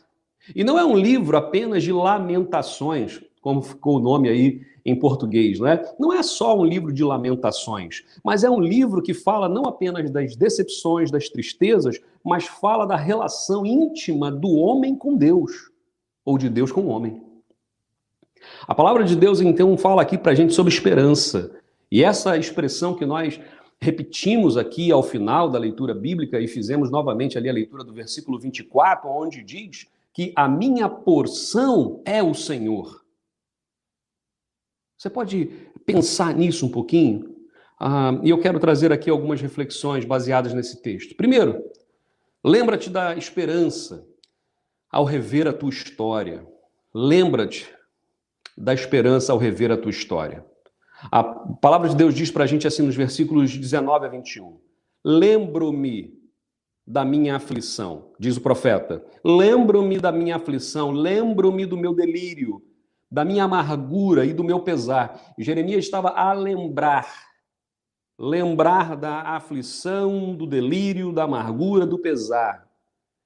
E 0.55 0.63
não 0.63 0.79
é 0.79 0.85
um 0.85 0.97
livro 0.97 1.37
apenas 1.37 1.83
de 1.83 1.91
lamentações, 1.91 3.21
como 3.45 3.61
ficou 3.61 3.99
o 3.99 4.01
nome 4.01 4.31
aí 4.31 4.63
em 4.87 4.99
português, 4.99 5.59
não 5.59 5.67
é? 5.67 5.95
Não 5.99 6.11
é 6.11 6.23
só 6.23 6.59
um 6.59 6.65
livro 6.65 6.91
de 6.91 7.05
lamentações, 7.05 8.03
mas 8.25 8.43
é 8.43 8.49
um 8.49 8.59
livro 8.59 9.03
que 9.03 9.13
fala 9.13 9.51
não 9.51 9.67
apenas 9.67 10.11
das 10.11 10.35
decepções, 10.35 11.11
das 11.11 11.29
tristezas, 11.29 12.01
mas 12.25 12.47
fala 12.47 12.87
da 12.87 12.97
relação 12.97 13.67
íntima 13.67 14.33
do 14.33 14.51
homem 14.53 14.97
com 14.97 15.15
Deus, 15.15 15.71
ou 16.25 16.39
de 16.39 16.49
Deus 16.49 16.73
com 16.73 16.81
o 16.81 16.89
homem. 16.89 17.23
A 18.67 18.75
palavra 18.75 19.05
de 19.05 19.15
Deus, 19.15 19.43
então, 19.43 19.77
fala 19.77 20.01
aqui 20.01 20.17
para 20.17 20.33
a 20.33 20.35
gente 20.35 20.55
sobre 20.55 20.73
esperança. 20.73 21.51
E 21.93 22.03
essa 22.03 22.39
expressão 22.39 22.95
que 22.95 23.05
nós 23.05 23.39
repetimos 23.79 24.57
aqui 24.57 24.91
ao 24.91 25.03
final 25.03 25.51
da 25.51 25.59
leitura 25.59 25.95
bíblica 25.95 26.41
e 26.41 26.49
fizemos 26.49 26.91
novamente 26.91 27.37
ali 27.37 27.51
a 27.51 27.53
leitura 27.53 27.85
do 27.85 27.93
versículo 27.93 28.39
24, 28.39 29.07
onde 29.11 29.43
diz 29.43 29.87
que 30.15 30.33
a 30.35 30.49
minha 30.49 30.89
porção 30.89 32.01
é 32.07 32.23
o 32.23 32.33
Senhor. 32.33 33.04
Você 34.97 35.11
pode 35.11 35.47
pensar 35.85 36.35
nisso 36.35 36.67
um 36.67 36.71
pouquinho? 36.71 37.35
Ah, 37.79 38.19
e 38.23 38.31
eu 38.31 38.41
quero 38.41 38.59
trazer 38.59 38.93
aqui 38.93 39.11
algumas 39.11 39.41
reflexões 39.41 40.05
baseadas 40.05 40.55
nesse 40.55 40.81
texto. 40.81 41.17
Primeiro, 41.17 41.63
lembra-te 42.43 42.89
da 42.89 43.17
esperança 43.17 44.07
ao 44.91 45.05
rever 45.05 45.47
a 45.47 45.53
tua 45.53 45.71
história. 45.71 46.47
Lembra-te 46.95 47.69
da 48.57 48.73
esperança 48.73 49.33
ao 49.33 49.39
rever 49.39 49.73
a 49.73 49.77
tua 49.77 49.91
história. 49.91 50.45
A 51.11 51.23
palavra 51.23 51.89
de 51.89 51.97
Deus 51.97 52.15
diz 52.15 52.31
para 52.31 52.45
a 52.45 52.47
gente 52.47 52.67
assim 52.67 52.83
nos 52.83 52.95
versículos 52.95 53.57
19 53.57 54.07
a 54.07 54.09
21. 54.09 54.59
Lembro-me 55.05 56.15
da 56.87 57.05
minha 57.05 57.37
aflição, 57.37 58.13
diz 58.19 58.37
o 58.37 58.41
profeta. 58.41 59.05
Lembro-me 59.25 59.99
da 59.99 60.13
minha 60.13 60.37
aflição, 60.37 60.91
lembro-me 60.91 61.67
do 61.67 61.77
meu 61.77 61.95
delírio, 61.95 62.63
da 63.15 63.25
minha 63.25 63.45
amargura 63.45 64.27
e 64.27 64.33
do 64.33 64.43
meu 64.43 64.59
pesar. 64.59 65.33
Jeremias 65.39 65.85
estava 65.85 66.09
a 66.09 66.33
lembrar, 66.33 67.07
lembrar 68.19 68.97
da 68.97 69.37
aflição, 69.37 70.35
do 70.35 70.45
delírio, 70.45 71.13
da 71.13 71.23
amargura, 71.23 71.87
do 71.87 71.97
pesar. 71.97 72.69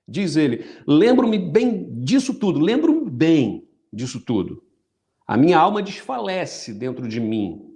Diz 0.07 0.37
ele: 0.37 0.63
lembro-me 0.87 1.39
bem 1.39 1.89
disso 2.05 2.35
tudo, 2.35 2.61
lembro-me 2.61 3.09
bem 3.09 3.67
disso 3.91 4.21
tudo. 4.21 4.63
A 5.27 5.39
minha 5.39 5.59
alma 5.59 5.83
desfalece 5.83 6.75
dentro 6.75 7.09
de 7.09 7.19
mim. 7.19 7.75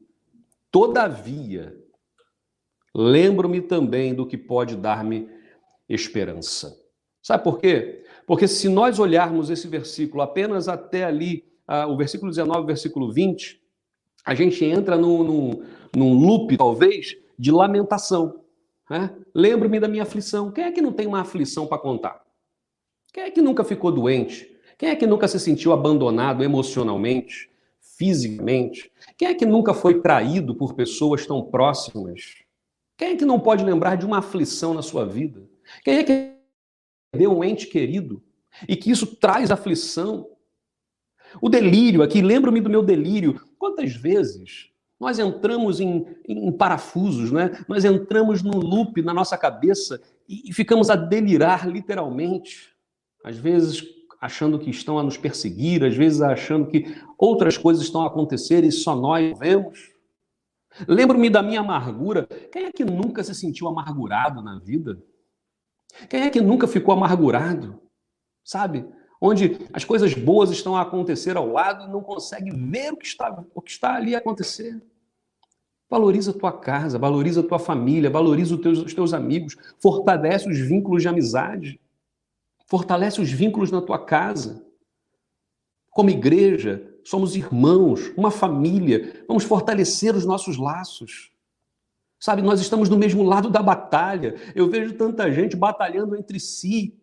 Todavia, 0.71 1.75
lembro-me 2.95 3.63
também 3.63 4.15
do 4.15 4.27
que 4.27 4.37
pode 4.37 4.77
dar-me 4.77 5.31
esperança. 5.89 6.79
Sabe 7.23 7.43
por 7.43 7.59
quê? 7.59 8.05
Porque 8.27 8.47
se 8.47 8.69
nós 8.69 8.99
olharmos 8.99 9.49
esse 9.49 9.67
versículo 9.67 10.23
apenas 10.23 10.69
até 10.69 11.05
ali, 11.05 11.52
uh, 11.69 11.91
o 11.91 11.97
versículo 11.97 12.31
19, 12.31 12.61
o 12.61 12.67
versículo 12.67 13.13
20, 13.13 13.61
a 14.25 14.35
gente 14.35 14.65
entra 14.65 14.97
num, 14.97 15.23
num, 15.23 15.63
num 15.95 16.15
loop, 16.15 16.57
talvez, 16.57 17.17
de 17.39 17.51
lamentação. 17.51 18.43
Né? 18.89 19.15
Lembro-me 19.35 19.81
da 19.81 19.89
minha 19.89 20.03
aflição. 20.03 20.51
Quem 20.51 20.65
é 20.65 20.73
que 20.73 20.83
não 20.83 20.93
tem 20.93 21.07
uma 21.07 21.21
aflição 21.21 21.67
para 21.67 21.79
contar? 21.79 22.23
Quem 23.13 23.25
é 23.25 23.31
que 23.31 23.43
nunca 23.43 23.65
ficou 23.65 23.91
doente? 23.93 24.51
Quem 24.79 24.91
é 24.91 24.97
que 24.97 25.07
nunca 25.07 25.29
se 25.29 25.39
sentiu 25.39 25.73
abandonado 25.73 26.43
emocionalmente, 26.43 27.51
fisicamente? 27.81 28.91
Quem 29.17 29.29
é 29.29 29.35
que 29.35 29.47
nunca 29.47 29.75
foi 29.75 30.01
traído 30.01 30.55
por 30.55 30.75
pessoas 30.75 31.27
tão 31.27 31.43
próximas? 31.43 32.43
Quem 32.97 33.13
é 33.13 33.17
que 33.17 33.25
não 33.25 33.39
pode 33.39 33.65
lembrar 33.65 33.97
de 33.97 34.07
uma 34.07 34.19
aflição 34.19 34.75
na 34.75 34.83
sua 34.83 35.05
vida? 35.05 35.49
Quem 35.85 35.99
é 35.99 36.05
que 36.05 36.33
perdeu 37.11 37.37
um 37.37 37.45
ente 37.45 37.67
querido 37.67 38.23
e 38.69 38.77
que 38.77 38.91
isso 38.91 39.17
traz 39.17 39.51
aflição? 39.51 40.29
O 41.41 41.49
delírio 41.49 42.03
aqui, 42.03 42.21
lembro-me 42.21 42.61
do 42.61 42.71
meu 42.71 42.83
delírio. 42.83 43.41
Quantas 43.59 43.95
vezes 43.95 44.71
nós 45.01 45.19
entramos 45.19 45.81
em, 45.81 46.07
em, 46.29 46.53
parafusos, 46.53 47.33
né? 47.33 47.65
nós 47.67 47.85
entramos 47.85 48.43
num 48.43 48.59
loop 48.59 49.03
na 49.03 49.13
nossa 49.13 49.37
cabeça 49.37 50.01
e, 50.29 50.49
e 50.49 50.53
ficamos 50.53 50.91
a 50.91 50.97
delirar 50.97 51.69
literalmente. 51.69 52.73
Às 53.25 53.37
vezes 53.37 53.83
achando 54.21 54.61
que 54.61 54.71
estão 54.71 55.01
a 55.01 55.03
nos 55.03 55.17
perseguir, 55.17 55.83
às 55.83 55.97
vezes 55.97 56.21
achando 56.21 56.69
que 56.69 56.97
outras 57.19 57.59
coisas 57.59 57.83
estão 57.83 58.03
a 58.03 58.07
acontecer 58.07 58.63
e 58.63 58.71
só 58.71 58.95
nós 58.95 59.37
vemos. 59.37 59.91
Lembro-me 60.87 61.29
da 61.29 61.43
minha 61.43 61.61
amargura. 61.61 62.29
Quem 62.53 62.67
é 62.67 62.73
que 62.73 62.85
nunca 62.85 63.25
se 63.25 63.35
sentiu 63.35 63.67
amargurado 63.67 64.41
na 64.41 64.61
vida? 64.61 65.03
Quem 66.09 66.23
é 66.23 66.31
que 66.31 66.41
nunca 66.41 66.69
ficou 66.69 66.95
amargurado? 66.95 67.81
Sabe? 68.45 68.87
Onde 69.25 69.57
as 69.73 69.85
coisas 69.85 70.15
boas 70.15 70.51
estão 70.51 70.77
a 70.77 70.81
acontecer 70.81 71.37
ao 71.37 71.47
lado 71.47 71.85
e 71.85 71.93
não 71.93 72.03
consegue 72.03 72.51
ver 72.51 72.93
o 72.93 72.97
que 72.97 73.07
está, 73.07 73.45
o 73.55 73.63
que 73.63 73.71
está 73.71 73.95
ali 73.95 74.17
a 74.17 74.19
acontecer. 74.19 74.83
Valoriza 75.89 76.33
a 76.33 76.35
tua 76.35 76.51
casa, 76.51 76.99
valoriza 76.99 77.39
a 77.39 77.45
tua 77.45 77.61
família, 77.61 78.11
valoriza 78.11 78.57
os 78.57 78.61
teus, 78.61 78.79
os 78.81 78.93
teus 78.93 79.15
amigos, 79.15 79.57
fortalece 79.81 80.51
os 80.51 80.59
vínculos 80.59 81.03
de 81.03 81.09
amizade, 81.09 81.81
fortalece 82.67 83.21
os 83.21 83.31
vínculos 83.31 83.71
na 83.71 83.81
tua 83.81 84.05
casa. 84.05 84.67
Como 85.89 86.11
igreja, 86.11 86.85
somos 87.05 87.37
irmãos, 87.37 88.13
uma 88.17 88.33
família, 88.33 89.25
vamos 89.29 89.45
fortalecer 89.45 90.17
os 90.17 90.27
nossos 90.27 90.57
laços. 90.57 91.31
Sabe, 92.19 92.43
nós 92.43 92.61
estamos 92.61 92.89
no 92.89 92.99
mesmo 92.99 93.23
lado 93.23 93.49
da 93.49 93.63
batalha. 93.63 94.35
Eu 94.53 94.69
vejo 94.69 94.95
tanta 94.95 95.31
gente 95.31 95.55
batalhando 95.55 96.17
entre 96.17 96.41
si. 96.41 97.01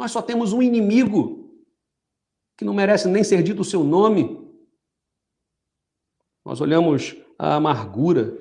Nós 0.00 0.12
só 0.12 0.22
temos 0.22 0.54
um 0.54 0.62
inimigo 0.62 1.60
que 2.56 2.64
não 2.64 2.72
merece 2.72 3.06
nem 3.06 3.22
ser 3.22 3.42
dito 3.42 3.60
o 3.60 3.64
seu 3.66 3.84
nome. 3.84 4.50
Nós 6.42 6.58
olhamos 6.62 7.14
a 7.38 7.56
amargura. 7.56 8.34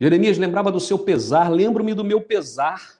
Jeremias 0.00 0.38
lembrava 0.38 0.72
do 0.72 0.80
seu 0.80 0.98
pesar, 0.98 1.50
lembro-me 1.50 1.92
do 1.92 2.02
meu 2.02 2.22
pesar. 2.22 2.98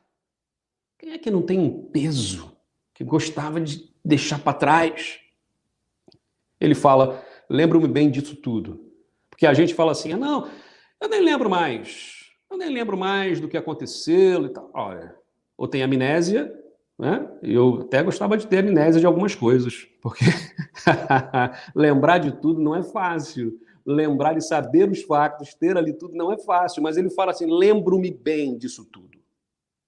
Quem 0.98 1.12
é 1.12 1.18
que 1.18 1.30
não 1.30 1.40
tem 1.40 1.58
um 1.58 1.82
peso 1.86 2.54
que 2.92 3.02
gostava 3.02 3.58
de 3.58 3.90
deixar 4.04 4.38
para 4.38 4.52
trás? 4.52 5.18
Ele 6.60 6.75
fala: 6.75 7.25
lembro-me 7.48 7.88
bem 7.88 8.10
disso 8.10 8.36
tudo. 8.36 8.92
Porque 9.30 9.46
a 9.46 9.54
gente 9.54 9.72
fala 9.72 9.92
assim: 9.92 10.12
ah, 10.12 10.18
não, 10.18 10.50
eu 11.00 11.08
nem 11.08 11.22
lembro 11.22 11.48
mais. 11.48 12.34
Eu 12.50 12.58
nem 12.58 12.68
lembro 12.68 12.98
mais 12.98 13.40
do 13.40 13.48
que 13.48 13.56
aconteceu 13.56 14.44
e 14.44 14.50
tal. 14.50 14.70
Olha, 14.75 15.16
ou 15.56 15.66
tem 15.66 15.82
amnésia, 15.82 16.54
né? 16.98 17.28
Eu 17.42 17.82
até 17.82 18.02
gostava 18.02 18.36
de 18.36 18.46
ter 18.46 18.58
amnésia 18.58 19.00
de 19.00 19.06
algumas 19.06 19.34
coisas, 19.34 19.86
porque 20.00 20.24
lembrar 21.74 22.18
de 22.18 22.32
tudo 22.32 22.60
não 22.60 22.74
é 22.74 22.82
fácil. 22.82 23.58
Lembrar 23.84 24.36
e 24.36 24.40
saber 24.40 24.90
os 24.90 25.02
fatos, 25.02 25.54
ter 25.54 25.76
ali 25.76 25.92
tudo 25.92 26.16
não 26.16 26.32
é 26.32 26.38
fácil, 26.38 26.82
mas 26.82 26.96
ele 26.96 27.08
fala 27.08 27.30
assim: 27.30 27.46
lembro-me 27.48 28.10
bem 28.10 28.58
disso 28.58 28.84
tudo. 28.84 29.16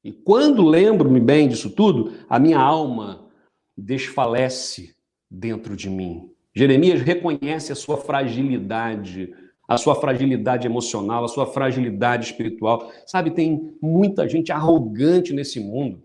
E 0.05 0.13
quando 0.13 0.65
lembro-me 0.65 1.19
bem 1.19 1.49
disso 1.49 1.71
tudo, 1.71 2.13
a 2.29 2.39
minha 2.39 2.61
alma 2.61 3.29
desfalece 3.77 4.95
dentro 5.29 5.75
de 5.75 5.91
mim. 5.91 6.31
Jeremias 6.55 7.01
reconhece 7.03 7.73
a 7.73 7.75
sua 7.75 7.97
fragilidade, 7.97 9.35
a 9.67 9.77
sua 9.77 9.95
fragilidade 9.95 10.67
emocional, 10.67 11.25
a 11.25 11.29
sua 11.29 11.47
fragilidade 11.47 12.27
espiritual. 12.27 12.91
Sabe, 13.07 13.33
tem 13.33 13.77
muita 13.83 14.29
gente 14.29 14.51
arrogante 14.53 15.33
nesse 15.33 15.61
mundo, 15.61 16.03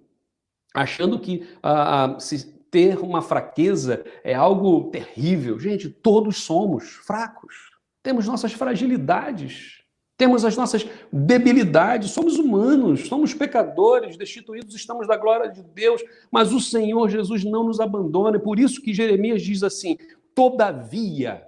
achando 0.74 1.20
que 1.20 1.48
ah, 1.62 2.16
ah, 2.16 2.20
se 2.20 2.52
ter 2.72 2.98
uma 2.98 3.22
fraqueza 3.22 4.04
é 4.24 4.34
algo 4.34 4.90
terrível. 4.90 5.60
Gente, 5.60 5.90
todos 5.90 6.44
somos 6.44 6.94
fracos. 7.06 7.72
Temos 8.02 8.26
nossas 8.26 8.52
fragilidades, 8.52 9.84
temos 10.18 10.44
as 10.44 10.58
nossas 10.58 10.86
debilidades, 11.12 12.12
somos 12.12 12.38
humanos, 12.38 13.08
somos 13.08 13.34
pecadores, 13.34 14.18
destituídos 14.18 14.76
estamos 14.76 15.08
da 15.08 15.16
glória 15.16 15.50
de 15.50 15.62
Deus, 15.62 16.02
mas 16.32 16.52
o 16.52 16.60
Senhor 16.60 17.10
Jesus 17.10 17.44
não 17.44 17.64
nos 17.64 17.80
abandona. 17.80 18.38
É 18.38 18.40
por 18.40 18.60
isso 18.60 18.82
que 18.82 18.94
Jeremias 18.94 19.42
diz 19.42 19.64
assim: 19.64 19.98
todavia, 20.34 21.46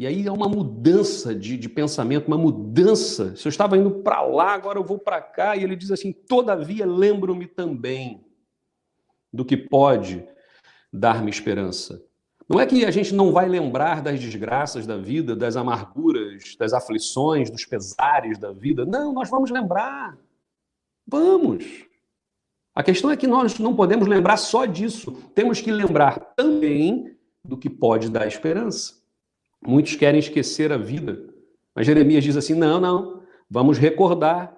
e 0.00 0.06
aí 0.06 0.26
é 0.26 0.32
uma 0.32 0.48
mudança 0.48 1.34
de, 1.34 1.58
de 1.58 1.68
pensamento, 1.68 2.26
uma 2.26 2.38
mudança. 2.38 3.36
Se 3.36 3.46
eu 3.46 3.50
estava 3.50 3.76
indo 3.76 3.90
para 3.90 4.22
lá, 4.22 4.54
agora 4.54 4.78
eu 4.78 4.82
vou 4.82 4.98
para 4.98 5.20
cá. 5.20 5.54
E 5.54 5.62
ele 5.62 5.76
diz 5.76 5.90
assim: 5.90 6.10
Todavia, 6.10 6.86
lembro-me 6.86 7.46
também 7.46 8.24
do 9.30 9.44
que 9.44 9.58
pode 9.58 10.26
dar-me 10.90 11.28
esperança. 11.28 12.02
Não 12.48 12.58
é 12.58 12.64
que 12.64 12.82
a 12.82 12.90
gente 12.90 13.14
não 13.14 13.30
vai 13.30 13.46
lembrar 13.46 14.00
das 14.00 14.18
desgraças 14.18 14.86
da 14.86 14.96
vida, 14.96 15.36
das 15.36 15.54
amarguras, 15.54 16.56
das 16.58 16.72
aflições, 16.72 17.50
dos 17.50 17.66
pesares 17.66 18.38
da 18.38 18.52
vida. 18.52 18.86
Não, 18.86 19.12
nós 19.12 19.28
vamos 19.28 19.50
lembrar. 19.50 20.16
Vamos. 21.06 21.84
A 22.74 22.82
questão 22.82 23.10
é 23.10 23.18
que 23.18 23.26
nós 23.26 23.58
não 23.58 23.76
podemos 23.76 24.08
lembrar 24.08 24.38
só 24.38 24.64
disso. 24.64 25.12
Temos 25.34 25.60
que 25.60 25.70
lembrar 25.70 26.18
também 26.34 27.14
do 27.44 27.58
que 27.58 27.68
pode 27.68 28.08
dar 28.08 28.26
esperança. 28.26 28.99
Muitos 29.66 29.94
querem 29.94 30.20
esquecer 30.20 30.72
a 30.72 30.76
vida, 30.76 31.22
mas 31.74 31.86
Jeremias 31.86 32.24
diz 32.24 32.36
assim: 32.36 32.54
não, 32.54 32.80
não, 32.80 33.22
vamos 33.48 33.78
recordar. 33.78 34.56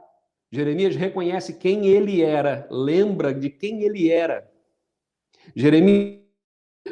Jeremias 0.51 0.95
reconhece 0.95 1.55
quem 1.55 1.87
ele 1.87 2.21
era, 2.21 2.69
lembra 2.71 3.33
de 3.33 3.49
quem 3.49 3.83
ele 3.83 4.11
era. 4.11 4.49
Jeremias, 5.57 6.21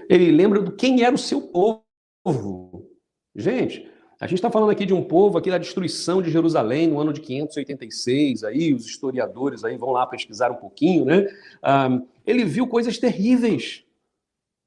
ele 0.08 0.30
lembra 0.30 0.60
do 0.62 0.72
quem 0.72 1.02
era 1.04 1.14
o 1.14 1.18
seu 1.18 1.42
povo. 1.42 2.90
Gente, 3.36 3.86
a 4.20 4.26
gente 4.26 4.38
está 4.38 4.50
falando 4.50 4.70
aqui 4.70 4.84
de 4.84 4.92
um 4.92 5.02
povo 5.02 5.38
aqui 5.38 5.50
da 5.50 5.56
destruição 5.56 6.20
de 6.20 6.30
Jerusalém 6.30 6.88
no 6.88 7.00
ano 7.00 7.12
de 7.12 7.22
586, 7.22 8.44
aí 8.44 8.74
os 8.74 8.84
historiadores 8.84 9.64
aí 9.64 9.78
vão 9.78 9.90
lá 9.90 10.06
pesquisar 10.06 10.50
um 10.50 10.56
pouquinho, 10.56 11.06
né? 11.06 11.26
Um, 11.64 12.06
ele 12.26 12.44
viu 12.44 12.66
coisas 12.66 12.98
terríveis. 12.98 13.82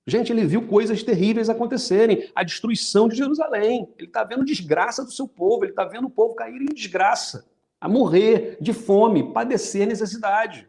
Gente, 0.05 0.33
ele 0.33 0.45
viu 0.45 0.67
coisas 0.67 1.01
terríveis 1.01 1.49
acontecerem, 1.49 2.29
a 2.35 2.43
destruição 2.43 3.07
de 3.07 3.15
Jerusalém. 3.15 3.87
Ele 3.97 4.07
está 4.07 4.23
vendo 4.23 4.43
desgraça 4.43 5.03
do 5.03 5.11
seu 5.11 5.27
povo, 5.27 5.63
ele 5.63 5.71
está 5.71 5.85
vendo 5.85 6.07
o 6.07 6.09
povo 6.09 6.35
cair 6.35 6.61
em 6.61 6.73
desgraça, 6.73 7.49
a 7.79 7.87
morrer 7.87 8.57
de 8.59 8.73
fome, 8.73 9.31
padecer 9.31 9.87
necessidade. 9.87 10.67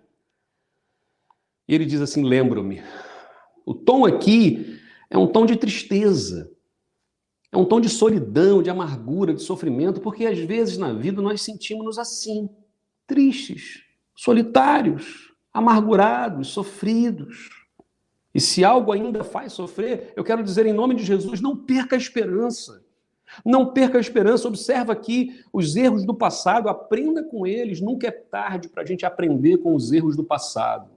E 1.66 1.74
ele 1.74 1.84
diz 1.84 2.00
assim: 2.00 2.22
lembro-me. 2.22 2.82
O 3.66 3.74
tom 3.74 4.04
aqui 4.04 4.78
é 5.10 5.18
um 5.18 5.26
tom 5.26 5.46
de 5.46 5.56
tristeza, 5.56 6.52
é 7.50 7.56
um 7.56 7.64
tom 7.64 7.80
de 7.80 7.88
solidão, 7.88 8.62
de 8.62 8.70
amargura, 8.70 9.34
de 9.34 9.42
sofrimento, 9.42 10.00
porque 10.00 10.26
às 10.26 10.38
vezes 10.38 10.76
na 10.76 10.92
vida 10.92 11.22
nós 11.22 11.42
sentimos-nos 11.42 11.98
assim, 11.98 12.48
tristes, 13.06 13.82
solitários, 14.14 15.32
amargurados, 15.52 16.48
sofridos. 16.48 17.63
E 18.34 18.40
se 18.40 18.64
algo 18.64 18.90
ainda 18.90 19.22
faz 19.22 19.52
sofrer, 19.52 20.12
eu 20.16 20.24
quero 20.24 20.42
dizer 20.42 20.66
em 20.66 20.72
nome 20.72 20.94
de 20.94 21.04
Jesus, 21.04 21.40
não 21.40 21.56
perca 21.56 21.94
a 21.94 21.98
esperança. 21.98 22.82
Não 23.44 23.72
perca 23.72 23.96
a 23.96 24.00
esperança. 24.00 24.48
Observa 24.48 24.92
aqui 24.92 25.40
os 25.52 25.76
erros 25.76 26.04
do 26.04 26.14
passado, 26.14 26.68
aprenda 26.68 27.22
com 27.22 27.46
eles. 27.46 27.80
Nunca 27.80 28.08
é 28.08 28.10
tarde 28.10 28.68
para 28.68 28.82
a 28.82 28.86
gente 28.86 29.06
aprender 29.06 29.58
com 29.58 29.74
os 29.74 29.92
erros 29.92 30.16
do 30.16 30.24
passado. 30.24 30.90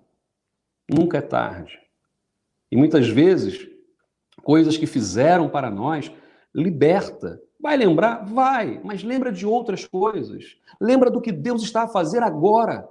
Nunca 0.89 1.19
é 1.19 1.21
tarde. 1.21 1.79
E 2.71 2.75
muitas 2.75 3.07
vezes, 3.07 3.67
coisas 4.43 4.75
que 4.75 4.87
fizeram 4.87 5.47
para 5.47 5.69
nós, 5.69 6.11
liberta. 6.53 7.41
Vai 7.59 7.77
lembrar? 7.77 8.25
Vai, 8.25 8.79
mas 8.83 9.03
lembra 9.03 9.31
de 9.31 9.45
outras 9.45 9.85
coisas. 9.85 10.57
Lembra 10.79 11.09
do 11.09 11.21
que 11.21 11.31
Deus 11.31 11.63
está 11.63 11.83
a 11.83 11.87
fazer 11.87 12.23
agora 12.23 12.87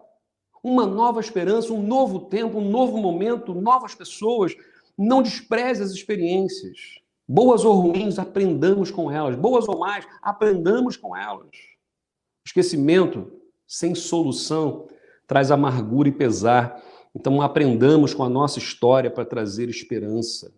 uma 0.66 0.84
nova 0.84 1.20
esperança, 1.20 1.72
um 1.72 1.80
novo 1.80 2.18
tempo, 2.18 2.58
um 2.58 2.68
novo 2.68 2.98
momento, 2.98 3.54
novas 3.54 3.94
pessoas. 3.94 4.56
Não 4.98 5.22
despreze 5.22 5.80
as 5.80 5.92
experiências. 5.92 6.98
Boas 7.28 7.64
ou 7.64 7.74
ruins, 7.74 8.18
aprendamos 8.18 8.90
com 8.90 9.08
elas. 9.08 9.36
Boas 9.36 9.68
ou 9.68 9.78
mais, 9.78 10.04
aprendamos 10.20 10.96
com 10.96 11.16
elas. 11.16 11.50
Esquecimento 12.44 13.30
sem 13.64 13.94
solução 13.94 14.88
traz 15.24 15.52
amargura 15.52 16.08
e 16.08 16.12
pesar. 16.12 16.82
Então, 17.14 17.40
aprendamos 17.40 18.12
com 18.12 18.24
a 18.24 18.28
nossa 18.28 18.58
história 18.58 19.08
para 19.10 19.24
trazer 19.24 19.68
esperança. 19.68 20.52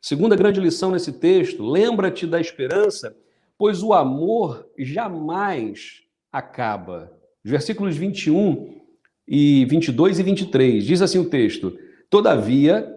Segunda 0.00 0.36
grande 0.36 0.60
lição 0.60 0.92
nesse 0.92 1.12
texto: 1.12 1.64
lembra-te 1.64 2.24
da 2.24 2.40
esperança, 2.40 3.16
pois 3.58 3.82
o 3.82 3.92
amor 3.92 4.64
jamais 4.78 6.04
acaba. 6.30 7.12
versículos 7.42 7.96
21 7.96 8.83
e 9.26 9.64
22 9.66 10.18
e 10.18 10.22
23. 10.22 10.84
Diz 10.84 11.02
assim 11.02 11.18
o 11.18 11.28
texto: 11.28 11.76
Todavia, 12.10 12.94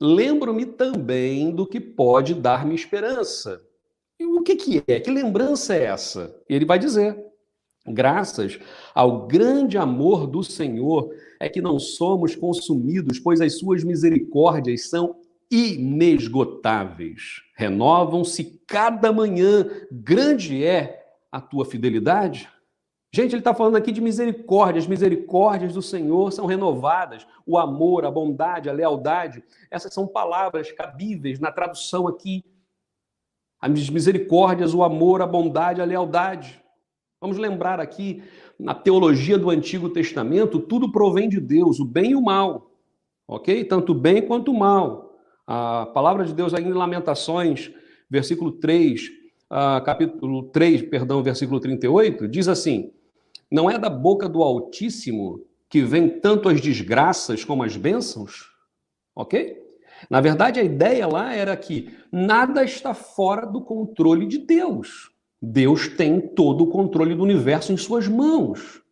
lembro-me 0.00 0.66
também 0.66 1.50
do 1.50 1.66
que 1.66 1.80
pode 1.80 2.34
dar-me 2.34 2.74
esperança. 2.74 3.60
E 4.18 4.24
o 4.26 4.42
que, 4.42 4.56
que 4.56 4.82
é? 4.86 5.00
Que 5.00 5.10
lembrança 5.10 5.74
é 5.74 5.84
essa? 5.84 6.34
Ele 6.48 6.64
vai 6.64 6.78
dizer: 6.78 7.16
Graças 7.86 8.58
ao 8.94 9.26
grande 9.26 9.78
amor 9.78 10.26
do 10.26 10.42
Senhor 10.42 11.10
é 11.40 11.48
que 11.48 11.60
não 11.60 11.78
somos 11.78 12.34
consumidos, 12.34 13.18
pois 13.18 13.40
as 13.40 13.58
suas 13.58 13.84
misericórdias 13.84 14.88
são 14.88 15.16
inesgotáveis. 15.50 17.42
Renovam-se 17.56 18.60
cada 18.66 19.12
manhã. 19.12 19.66
Grande 19.90 20.64
é 20.64 21.02
a 21.32 21.40
tua 21.40 21.64
fidelidade. 21.64 22.48
Gente, 23.10 23.32
ele 23.32 23.40
está 23.40 23.54
falando 23.54 23.76
aqui 23.76 23.90
de 23.90 24.00
misericórdia. 24.00 24.78
As 24.78 24.86
misericórdias 24.86 25.72
do 25.72 25.80
Senhor 25.80 26.30
são 26.30 26.46
renovadas. 26.46 27.26
O 27.46 27.56
amor, 27.56 28.04
a 28.04 28.10
bondade, 28.10 28.68
a 28.68 28.72
lealdade. 28.72 29.42
Essas 29.70 29.94
são 29.94 30.06
palavras 30.06 30.70
cabíveis 30.72 31.40
na 31.40 31.50
tradução 31.50 32.06
aqui. 32.06 32.44
As 33.60 33.90
misericórdias, 33.90 34.74
o 34.74 34.82
amor, 34.82 35.22
a 35.22 35.26
bondade, 35.26 35.80
a 35.80 35.84
lealdade. 35.84 36.62
Vamos 37.20 37.38
lembrar 37.38 37.80
aqui, 37.80 38.22
na 38.58 38.74
teologia 38.74 39.36
do 39.36 39.50
Antigo 39.50 39.88
Testamento, 39.88 40.60
tudo 40.60 40.92
provém 40.92 41.28
de 41.28 41.40
Deus, 41.40 41.80
o 41.80 41.84
bem 41.84 42.12
e 42.12 42.14
o 42.14 42.22
mal. 42.22 42.70
Ok? 43.26 43.64
Tanto 43.64 43.92
o 43.92 43.94
bem 43.94 44.22
quanto 44.22 44.52
o 44.52 44.58
mal. 44.58 45.18
A 45.46 45.86
palavra 45.86 46.24
de 46.24 46.32
Deus 46.32 46.54
aí 46.54 46.62
em 46.62 46.72
Lamentações, 46.72 47.72
versículo 48.08 48.52
3, 48.52 49.02
uh, 49.02 49.08
ah, 49.50 49.80
capítulo 49.80 50.44
3, 50.50 50.82
perdão, 50.82 51.22
versículo 51.22 51.58
38, 51.58 52.28
diz 52.28 52.46
assim: 52.46 52.92
não 53.50 53.70
é 53.70 53.78
da 53.78 53.88
boca 53.88 54.28
do 54.28 54.42
Altíssimo 54.42 55.44
que 55.68 55.82
vem 55.82 56.20
tanto 56.20 56.48
as 56.48 56.60
desgraças 56.60 57.44
como 57.44 57.62
as 57.62 57.76
bênçãos? 57.76 58.50
Ok? 59.14 59.56
Na 60.08 60.20
verdade, 60.20 60.60
a 60.60 60.62
ideia 60.62 61.06
lá 61.06 61.34
era 61.34 61.56
que 61.56 61.94
nada 62.12 62.64
está 62.64 62.94
fora 62.94 63.46
do 63.46 63.60
controle 63.60 64.26
de 64.26 64.38
Deus. 64.38 65.10
Deus 65.40 65.88
tem 65.88 66.20
todo 66.20 66.64
o 66.64 66.68
controle 66.68 67.14
do 67.14 67.22
universo 67.22 67.72
em 67.72 67.76
suas 67.76 68.06
mãos. 68.06 68.82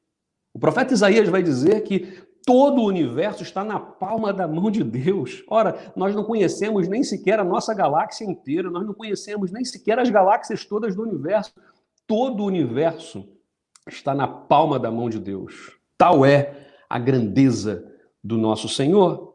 O 0.53 0.59
profeta 0.59 0.95
Isaías 0.95 1.29
vai 1.29 1.43
dizer 1.43 1.83
que 1.83 2.27
todo 2.45 2.81
o 2.81 2.87
universo 2.87 3.43
está 3.43 3.65
na 3.65 3.79
palma 3.79 4.33
da 4.33 4.47
mão 4.49 4.71
de 4.71 4.83
Deus. 4.83 5.45
Ora, 5.49 5.93
nós 5.97 6.15
não 6.15 6.25
conhecemos 6.25 6.89
nem 6.89 7.03
sequer 7.03 7.39
a 7.39 7.45
nossa 7.45 7.75
galáxia 7.75 8.25
inteira, 8.25 8.71
nós 8.71 8.87
não 8.87 8.95
conhecemos 8.95 9.51
nem 9.51 9.65
sequer 9.65 9.99
as 9.99 10.09
galáxias 10.09 10.65
todas 10.65 10.95
do 10.95 11.03
universo. 11.03 11.53
Todo 12.07 12.43
o 12.43 12.47
universo 12.47 13.29
está 13.89 14.15
na 14.15 14.27
palma 14.27 14.79
da 14.79 14.91
mão 14.91 15.09
de 15.09 15.19
Deus. 15.19 15.77
Tal 15.97 16.25
é 16.25 16.69
a 16.89 16.99
grandeza 16.99 17.85
do 18.23 18.37
nosso 18.37 18.69
Senhor. 18.69 19.35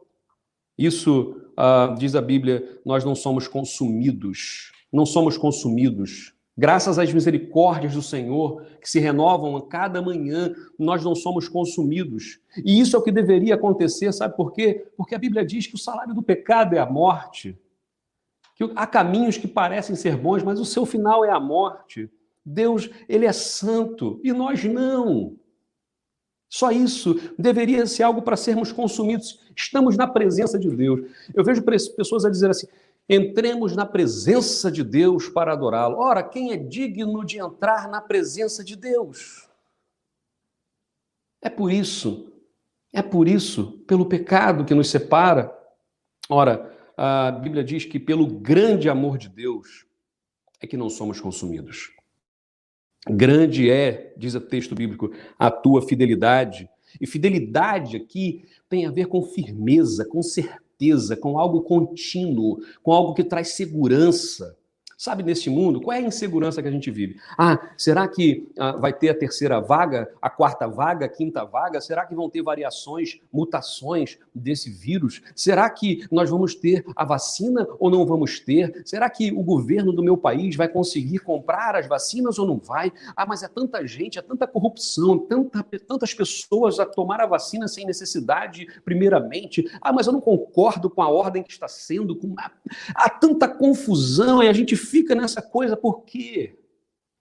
Isso, 0.76 1.36
uh, 1.52 1.94
diz 1.98 2.14
a 2.14 2.20
Bíblia, 2.20 2.80
nós 2.84 3.04
não 3.04 3.14
somos 3.14 3.48
consumidos, 3.48 4.72
não 4.92 5.06
somos 5.06 5.36
consumidos. 5.36 6.34
Graças 6.56 6.98
às 6.98 7.12
misericórdias 7.12 7.94
do 7.94 8.02
Senhor, 8.02 8.62
que 8.80 8.88
se 8.88 9.00
renovam 9.00 9.56
a 9.56 9.66
cada 9.66 10.02
manhã, 10.02 10.54
nós 10.78 11.02
não 11.02 11.14
somos 11.14 11.48
consumidos. 11.48 12.40
E 12.62 12.78
isso 12.78 12.94
é 12.94 12.98
o 12.98 13.02
que 13.02 13.10
deveria 13.10 13.54
acontecer, 13.54 14.12
sabe 14.12 14.36
por 14.36 14.52
quê? 14.52 14.86
Porque 14.96 15.14
a 15.14 15.18
Bíblia 15.18 15.46
diz 15.46 15.66
que 15.66 15.74
o 15.74 15.78
salário 15.78 16.14
do 16.14 16.22
pecado 16.22 16.74
é 16.74 16.78
a 16.78 16.86
morte. 16.86 17.58
Que 18.54 18.70
há 18.76 18.86
caminhos 18.86 19.38
que 19.38 19.48
parecem 19.48 19.96
ser 19.96 20.14
bons, 20.16 20.42
mas 20.42 20.60
o 20.60 20.64
seu 20.64 20.84
final 20.84 21.24
é 21.24 21.30
a 21.30 21.40
morte. 21.40 22.10
Deus, 22.44 22.90
ele 23.08 23.26
é 23.26 23.32
santo 23.32 24.20
e 24.22 24.32
nós 24.32 24.64
não. 24.64 25.36
Só 26.48 26.70
isso 26.70 27.14
deveria 27.38 27.86
ser 27.86 28.02
algo 28.02 28.20
para 28.20 28.36
sermos 28.36 28.72
consumidos. 28.72 29.40
Estamos 29.56 29.96
na 29.96 30.06
presença 30.06 30.58
de 30.58 30.68
Deus. 30.68 31.10
Eu 31.34 31.42
vejo 31.42 31.62
pessoas 31.62 32.24
a 32.26 32.30
dizer 32.30 32.50
assim: 32.50 32.66
entremos 33.08 33.74
na 33.74 33.86
presença 33.86 34.70
de 34.70 34.84
Deus 34.84 35.28
para 35.28 35.52
adorá-lo. 35.52 35.96
Ora, 35.98 36.22
quem 36.22 36.52
é 36.52 36.56
digno 36.56 37.24
de 37.24 37.38
entrar 37.38 37.88
na 37.88 38.00
presença 38.00 38.62
de 38.62 38.76
Deus? 38.76 39.48
É 41.40 41.48
por 41.48 41.72
isso, 41.72 42.30
é 42.92 43.02
por 43.02 43.26
isso, 43.26 43.78
pelo 43.86 44.06
pecado 44.06 44.64
que 44.64 44.74
nos 44.74 44.90
separa. 44.90 45.58
Ora, 46.28 46.70
a 46.96 47.30
Bíblia 47.30 47.64
diz 47.64 47.84
que 47.84 47.98
pelo 47.98 48.26
grande 48.26 48.88
amor 48.88 49.16
de 49.16 49.28
Deus 49.28 49.86
é 50.60 50.66
que 50.66 50.76
não 50.76 50.90
somos 50.90 51.20
consumidos. 51.20 51.90
Grande 53.08 53.70
é, 53.70 54.14
diz 54.16 54.34
o 54.34 54.40
texto 54.40 54.74
bíblico, 54.74 55.10
a 55.38 55.50
tua 55.50 55.82
fidelidade. 55.82 56.68
E 57.00 57.06
fidelidade 57.06 57.96
aqui 57.96 58.44
tem 58.68 58.86
a 58.86 58.90
ver 58.90 59.06
com 59.06 59.22
firmeza, 59.22 60.04
com 60.04 60.22
certeza, 60.22 61.16
com 61.16 61.38
algo 61.38 61.62
contínuo, 61.62 62.58
com 62.82 62.92
algo 62.92 63.14
que 63.14 63.24
traz 63.24 63.48
segurança. 63.48 64.56
Sabe, 65.02 65.24
neste 65.24 65.50
mundo, 65.50 65.80
qual 65.80 65.96
é 65.96 65.98
a 65.98 66.06
insegurança 66.06 66.62
que 66.62 66.68
a 66.68 66.70
gente 66.70 66.88
vive? 66.88 67.16
Ah, 67.36 67.58
será 67.76 68.06
que 68.06 68.48
ah, 68.56 68.76
vai 68.76 68.92
ter 68.92 69.08
a 69.08 69.18
terceira 69.18 69.60
vaga, 69.60 70.08
a 70.22 70.30
quarta 70.30 70.68
vaga, 70.68 71.06
a 71.06 71.08
quinta 71.08 71.44
vaga? 71.44 71.80
Será 71.80 72.06
que 72.06 72.14
vão 72.14 72.30
ter 72.30 72.40
variações, 72.40 73.18
mutações 73.32 74.16
desse 74.32 74.70
vírus? 74.70 75.20
Será 75.34 75.68
que 75.68 76.06
nós 76.08 76.30
vamos 76.30 76.54
ter 76.54 76.84
a 76.94 77.04
vacina 77.04 77.66
ou 77.80 77.90
não 77.90 78.06
vamos 78.06 78.38
ter? 78.38 78.80
Será 78.84 79.10
que 79.10 79.32
o 79.32 79.42
governo 79.42 79.92
do 79.92 80.04
meu 80.04 80.16
país 80.16 80.54
vai 80.54 80.68
conseguir 80.68 81.18
comprar 81.18 81.74
as 81.74 81.88
vacinas 81.88 82.38
ou 82.38 82.46
não 82.46 82.58
vai? 82.58 82.92
Ah, 83.16 83.26
mas 83.26 83.42
é 83.42 83.48
tanta 83.48 83.84
gente, 83.84 84.20
é 84.20 84.22
tanta 84.22 84.46
corrupção, 84.46 85.18
tanta, 85.18 85.66
tantas 85.84 86.14
pessoas 86.14 86.78
a 86.78 86.86
tomar 86.86 87.20
a 87.20 87.26
vacina 87.26 87.66
sem 87.66 87.84
necessidade, 87.84 88.68
primeiramente. 88.84 89.68
Ah, 89.80 89.92
mas 89.92 90.06
eu 90.06 90.12
não 90.12 90.20
concordo 90.20 90.88
com 90.88 91.02
a 91.02 91.08
ordem 91.08 91.42
que 91.42 91.50
está 91.50 91.66
sendo. 91.66 92.14
Com... 92.14 92.36
Há 92.94 93.10
tanta 93.10 93.48
confusão 93.48 94.40
e 94.40 94.48
a 94.48 94.52
gente 94.52 94.76
fica 94.92 95.14
nessa 95.14 95.40
coisa 95.40 95.74
por 95.74 96.04
quê? 96.04 96.54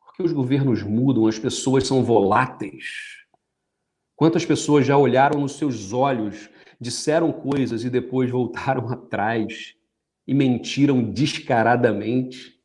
Porque 0.06 0.22
os 0.22 0.34
governos 0.34 0.84
mudam, 0.84 1.26
as 1.26 1.40
pessoas 1.40 1.88
são 1.88 2.04
voláteis. 2.04 3.22
Quantas 4.14 4.46
pessoas 4.46 4.86
já 4.86 4.98
olharam 4.98 5.40
nos 5.40 5.54
seus 5.54 5.94
olhos, 5.94 6.50
disseram 6.82 7.32
coisas 7.32 7.86
e 7.86 7.90
depois 7.90 8.30
voltaram 8.30 8.90
atrás 8.92 9.74
e 10.28 10.34
mentiram 10.34 11.02
descaradamente? 11.02 12.60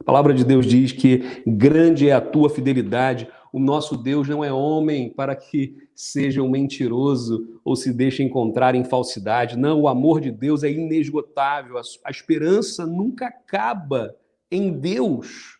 A 0.00 0.04
palavra 0.04 0.32
de 0.32 0.44
Deus 0.44 0.66
diz 0.66 0.92
que 0.92 1.42
grande 1.44 2.08
é 2.08 2.12
a 2.12 2.20
tua 2.20 2.48
fidelidade. 2.48 3.28
O 3.52 3.58
nosso 3.58 3.96
Deus 3.96 4.28
não 4.28 4.44
é 4.44 4.52
homem 4.52 5.10
para 5.10 5.34
que 5.34 5.76
seja 5.96 6.42
um 6.42 6.48
mentiroso 6.48 7.60
ou 7.64 7.74
se 7.74 7.92
deixe 7.92 8.22
encontrar 8.22 8.76
em 8.76 8.84
falsidade. 8.84 9.58
Não, 9.58 9.80
o 9.80 9.88
amor 9.88 10.20
de 10.20 10.30
Deus 10.30 10.62
é 10.62 10.70
inesgotável. 10.70 11.76
A 12.04 12.10
esperança 12.10 12.86
nunca 12.86 13.26
acaba 13.26 14.14
em 14.50 14.72
Deus, 14.72 15.58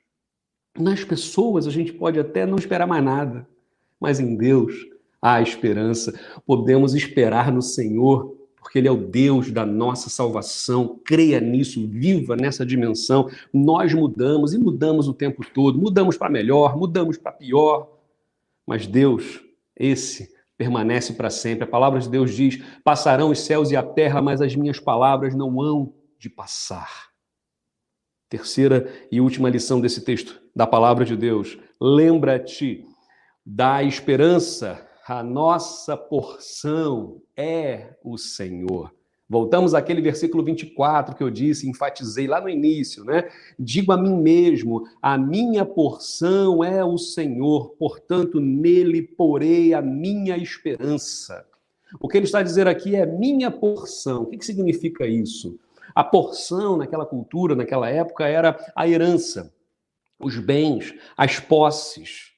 nas 0.78 1.04
pessoas, 1.04 1.66
a 1.66 1.70
gente 1.70 1.92
pode 1.92 2.18
até 2.18 2.46
não 2.46 2.56
esperar 2.56 2.86
mais 2.86 3.04
nada, 3.04 3.48
mas 4.00 4.20
em 4.20 4.36
Deus 4.36 4.74
há 5.20 5.40
esperança. 5.42 6.18
Podemos 6.46 6.94
esperar 6.94 7.52
no 7.52 7.60
Senhor, 7.60 8.36
porque 8.56 8.78
Ele 8.78 8.88
é 8.88 8.92
o 8.92 8.96
Deus 8.96 9.50
da 9.50 9.66
nossa 9.66 10.08
salvação. 10.08 11.00
Creia 11.04 11.40
nisso, 11.40 11.86
viva 11.88 12.36
nessa 12.36 12.64
dimensão. 12.64 13.28
Nós 13.52 13.92
mudamos 13.92 14.54
e 14.54 14.58
mudamos 14.58 15.08
o 15.08 15.14
tempo 15.14 15.44
todo. 15.52 15.78
Mudamos 15.78 16.16
para 16.16 16.30
melhor, 16.30 16.76
mudamos 16.76 17.18
para 17.18 17.32
pior. 17.32 17.90
Mas 18.66 18.86
Deus, 18.86 19.42
esse 19.76 20.32
permanece 20.56 21.12
para 21.14 21.30
sempre. 21.30 21.64
A 21.64 21.68
palavra 21.68 22.00
de 22.00 22.08
Deus 22.08 22.34
diz: 22.34 22.62
passarão 22.84 23.30
os 23.30 23.40
céus 23.40 23.70
e 23.70 23.76
a 23.76 23.82
terra, 23.82 24.20
mas 24.20 24.40
as 24.40 24.54
minhas 24.54 24.78
palavras 24.78 25.34
não 25.34 25.60
hão 25.60 25.94
de 26.18 26.28
passar. 26.28 27.07
Terceira 28.28 28.92
e 29.10 29.20
última 29.20 29.48
lição 29.48 29.80
desse 29.80 30.02
texto 30.02 30.40
da 30.54 30.66
palavra 30.66 31.04
de 31.04 31.16
Deus. 31.16 31.58
Lembra-te 31.80 32.84
da 33.44 33.82
esperança 33.82 34.86
a 35.08 35.22
nossa 35.22 35.96
porção 35.96 37.22
é 37.34 37.94
o 38.04 38.18
Senhor. 38.18 38.92
Voltamos 39.26 39.74
àquele 39.74 40.02
versículo 40.02 40.44
24 40.44 41.14
que 41.14 41.22
eu 41.22 41.30
disse, 41.30 41.68
enfatizei 41.68 42.26
lá 42.26 42.40
no 42.40 42.48
início, 42.48 43.04
né? 43.04 43.28
Digo 43.58 43.92
a 43.92 43.96
mim 43.96 44.14
mesmo: 44.14 44.86
a 45.00 45.16
minha 45.16 45.64
porção 45.64 46.62
é 46.62 46.84
o 46.84 46.98
Senhor, 46.98 47.70
portanto, 47.78 48.38
nele 48.38 49.02
porei 49.02 49.72
a 49.72 49.80
minha 49.80 50.36
esperança. 50.36 51.44
O 51.98 52.06
que 52.06 52.18
ele 52.18 52.26
está 52.26 52.40
a 52.40 52.42
dizer 52.42 52.68
aqui 52.68 52.94
é 52.94 53.06
minha 53.06 53.50
porção. 53.50 54.22
O 54.22 54.26
que, 54.26 54.36
que 54.36 54.44
significa 54.44 55.06
isso? 55.06 55.58
A 55.94 56.04
porção 56.04 56.76
naquela 56.76 57.06
cultura, 57.06 57.54
naquela 57.54 57.88
época, 57.88 58.26
era 58.26 58.58
a 58.74 58.88
herança, 58.88 59.52
os 60.18 60.38
bens, 60.38 60.94
as 61.16 61.38
posses. 61.40 62.32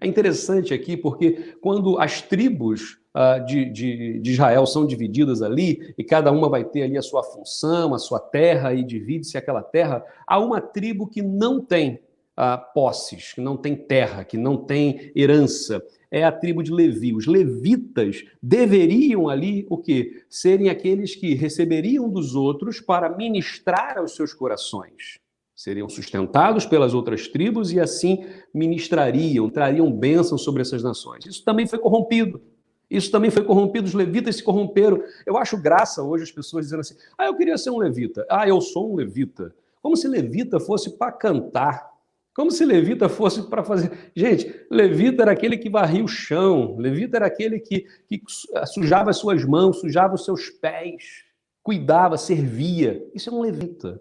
É 0.00 0.06
interessante 0.06 0.74
aqui 0.74 0.96
porque 0.96 1.56
quando 1.60 1.98
as 1.98 2.20
tribos 2.20 2.98
uh, 3.14 3.44
de, 3.46 3.64
de, 3.66 4.20
de, 4.20 4.32
Israel 4.32 4.66
são 4.66 4.86
divididas 4.86 5.42
ali, 5.42 5.94
e 5.96 6.04
cada 6.04 6.30
uma 6.32 6.48
vai 6.48 6.64
ter 6.64 6.82
ali 6.82 6.98
a 6.98 7.02
sua 7.02 7.22
função, 7.22 7.94
a 7.94 7.98
sua 7.98 8.20
terra, 8.20 8.74
e 8.74 8.82
divide-se 8.82 9.38
aquela 9.38 9.62
terra, 9.62 10.04
há 10.26 10.38
uma 10.38 10.60
tribo 10.60 11.06
que 11.06 11.22
não 11.22 11.60
tem 11.60 12.00
uh, 12.36 12.72
posses, 12.74 13.32
que 13.32 13.40
não 13.40 13.56
tem 13.56 13.74
terra, 13.74 14.24
que 14.24 14.36
não 14.36 14.56
tem 14.56 15.12
herança. 15.14 15.82
É 16.16 16.24
a 16.24 16.32
tribo 16.32 16.62
de 16.62 16.72
Levi. 16.72 17.14
Os 17.14 17.26
levitas 17.26 18.24
deveriam 18.42 19.28
ali 19.28 19.66
o 19.68 19.76
quê? 19.76 20.24
Serem 20.30 20.70
aqueles 20.70 21.14
que 21.14 21.34
receberiam 21.34 22.08
dos 22.08 22.34
outros 22.34 22.80
para 22.80 23.14
ministrar 23.14 23.98
aos 23.98 24.14
seus 24.14 24.32
corações 24.32 25.20
seriam 25.56 25.88
sustentados 25.88 26.66
pelas 26.66 26.92
outras 26.92 27.26
tribos 27.26 27.72
e 27.72 27.80
assim 27.80 28.26
ministrariam, 28.52 29.48
trariam 29.48 29.90
bênçãos 29.90 30.44
sobre 30.44 30.60
essas 30.60 30.82
nações. 30.82 31.24
Isso 31.24 31.42
também 31.42 31.66
foi 31.66 31.78
corrompido. 31.78 32.42
Isso 32.88 33.10
também 33.10 33.30
foi 33.30 33.42
corrompido, 33.42 33.86
os 33.86 33.94
levitas 33.94 34.36
se 34.36 34.42
corromperam. 34.42 35.02
Eu 35.24 35.36
acho 35.36 35.60
graça 35.60 36.02
hoje 36.02 36.24
as 36.24 36.30
pessoas 36.30 36.66
dizendo 36.66 36.80
assim: 36.80 36.94
ah, 37.18 37.26
eu 37.26 37.34
queria 37.34 37.58
ser 37.58 37.70
um 37.70 37.78
levita. 37.78 38.24
Ah, 38.30 38.46
eu 38.46 38.60
sou 38.60 38.92
um 38.92 38.94
levita. 38.94 39.52
Como 39.82 39.96
se 39.96 40.06
levita 40.06 40.60
fosse 40.60 40.96
para 40.96 41.10
cantar. 41.10 41.95
Como 42.36 42.50
se 42.50 42.66
levita 42.66 43.08
fosse 43.08 43.48
para 43.48 43.64
fazer. 43.64 44.12
Gente, 44.14 44.66
levita 44.70 45.22
era 45.22 45.32
aquele 45.32 45.56
que 45.56 45.70
varria 45.70 46.04
o 46.04 46.08
chão, 46.08 46.76
levita 46.76 47.16
era 47.16 47.26
aquele 47.26 47.58
que, 47.58 47.86
que 48.06 48.22
sujava 48.66 49.08
as 49.08 49.16
suas 49.16 49.42
mãos, 49.42 49.80
sujava 49.80 50.14
os 50.14 50.26
seus 50.26 50.50
pés, 50.50 51.24
cuidava, 51.62 52.18
servia. 52.18 53.02
Isso 53.14 53.30
é 53.30 53.32
um 53.32 53.40
levita. 53.40 53.98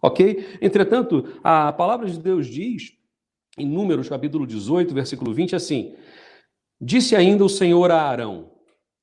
Ok? 0.00 0.56
Entretanto, 0.62 1.24
a 1.42 1.72
palavra 1.72 2.08
de 2.08 2.16
Deus 2.16 2.46
diz, 2.46 2.92
em 3.58 3.68
Números 3.68 4.08
capítulo 4.08 4.46
18, 4.46 4.94
versículo 4.94 5.34
20, 5.34 5.56
assim: 5.56 5.96
Disse 6.80 7.16
ainda 7.16 7.44
o 7.44 7.48
Senhor 7.48 7.90
a 7.90 8.02
Arão: 8.02 8.52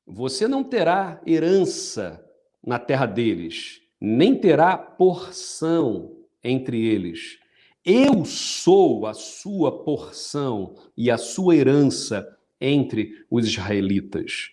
Você 0.07 0.47
não 0.47 0.63
terá 0.63 1.21
herança 1.27 2.23
na 2.65 2.79
terra 2.79 3.05
deles, 3.05 3.81
nem 3.99 4.33
terá 4.33 4.77
porção 4.77 6.15
entre 6.41 6.85
eles. 6.85 7.40
Eu 7.83 8.25
sou 8.25 9.07
a 9.07 9.13
sua 9.13 9.83
porção 9.83 10.75
e 10.95 11.09
a 11.09 11.17
sua 11.17 11.55
herança 11.55 12.37
entre 12.59 13.25
os 13.29 13.47
israelitas. 13.47 14.51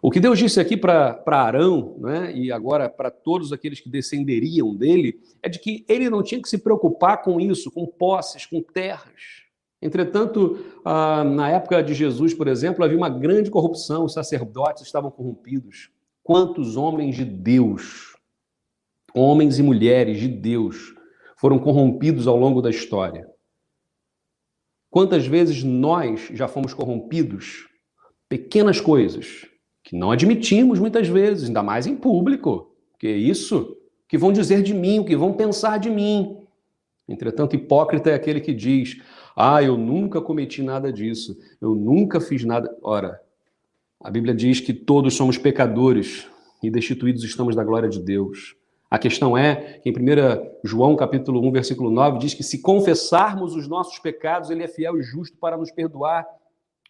O 0.00 0.12
que 0.12 0.20
Deus 0.20 0.38
disse 0.38 0.60
aqui 0.60 0.76
para 0.76 1.20
Arão, 1.26 1.96
né, 1.98 2.32
e 2.32 2.52
agora 2.52 2.88
para 2.88 3.10
todos 3.10 3.52
aqueles 3.52 3.80
que 3.80 3.90
descenderiam 3.90 4.72
dele, 4.76 5.20
é 5.42 5.48
de 5.48 5.58
que 5.58 5.84
ele 5.88 6.08
não 6.08 6.22
tinha 6.22 6.40
que 6.40 6.48
se 6.48 6.58
preocupar 6.58 7.20
com 7.22 7.40
isso, 7.40 7.68
com 7.72 7.84
posses, 7.84 8.46
com 8.46 8.62
terras. 8.62 9.42
Entretanto, 9.82 10.64
ah, 10.84 11.24
na 11.24 11.50
época 11.50 11.82
de 11.82 11.94
Jesus, 11.94 12.32
por 12.32 12.46
exemplo, 12.46 12.84
havia 12.84 12.96
uma 12.96 13.10
grande 13.10 13.50
corrupção, 13.50 14.04
os 14.04 14.12
sacerdotes 14.12 14.84
estavam 14.84 15.10
corrompidos. 15.10 15.90
Quantos 16.22 16.76
homens 16.76 17.16
de 17.16 17.24
Deus, 17.24 18.16
homens 19.12 19.58
e 19.58 19.64
mulheres 19.64 20.20
de 20.20 20.28
Deus, 20.28 20.94
foram 21.40 21.58
corrompidos 21.58 22.26
ao 22.26 22.36
longo 22.36 22.60
da 22.60 22.70
história? 22.70 23.28
Quantas 24.90 25.26
vezes 25.26 25.62
nós 25.62 26.28
já 26.32 26.48
fomos 26.48 26.72
corrompidos? 26.72 27.68
Pequenas 28.28 28.80
coisas 28.80 29.46
que 29.82 29.96
não 29.96 30.10
admitimos 30.10 30.78
muitas 30.78 31.08
vezes, 31.08 31.48
ainda 31.48 31.62
mais 31.62 31.86
em 31.86 31.96
público. 31.96 32.74
Que 32.98 33.08
isso? 33.08 33.76
Que 34.08 34.18
vão 34.18 34.32
dizer 34.32 34.62
de 34.62 34.74
mim, 34.74 34.98
o 34.98 35.04
que 35.04 35.16
vão 35.16 35.32
pensar 35.32 35.78
de 35.78 35.90
mim. 35.90 36.36
Entretanto, 37.08 37.56
hipócrita 37.56 38.10
é 38.10 38.14
aquele 38.14 38.40
que 38.40 38.52
diz: 38.52 39.00
Ah, 39.34 39.62
eu 39.62 39.78
nunca 39.78 40.20
cometi 40.20 40.62
nada 40.62 40.92
disso, 40.92 41.38
eu 41.60 41.74
nunca 41.74 42.20
fiz 42.20 42.44
nada. 42.44 42.68
Ora, 42.82 43.18
a 44.00 44.10
Bíblia 44.10 44.34
diz 44.34 44.60
que 44.60 44.74
todos 44.74 45.14
somos 45.14 45.38
pecadores 45.38 46.28
e 46.62 46.70
destituídos 46.70 47.24
estamos 47.24 47.56
da 47.56 47.64
glória 47.64 47.88
de 47.88 48.00
Deus. 48.00 48.56
A 48.90 48.98
questão 48.98 49.36
é 49.36 49.78
que 49.82 49.90
em 49.90 49.92
1 49.92 50.60
João 50.64 50.96
capítulo 50.96 51.46
1, 51.46 51.52
versículo 51.52 51.90
9, 51.90 52.18
diz 52.18 52.32
que 52.32 52.42
se 52.42 52.62
confessarmos 52.62 53.54
os 53.54 53.68
nossos 53.68 53.98
pecados, 53.98 54.48
ele 54.48 54.62
é 54.62 54.68
fiel 54.68 54.98
e 54.98 55.02
justo 55.02 55.36
para 55.36 55.58
nos 55.58 55.70
perdoar 55.70 56.26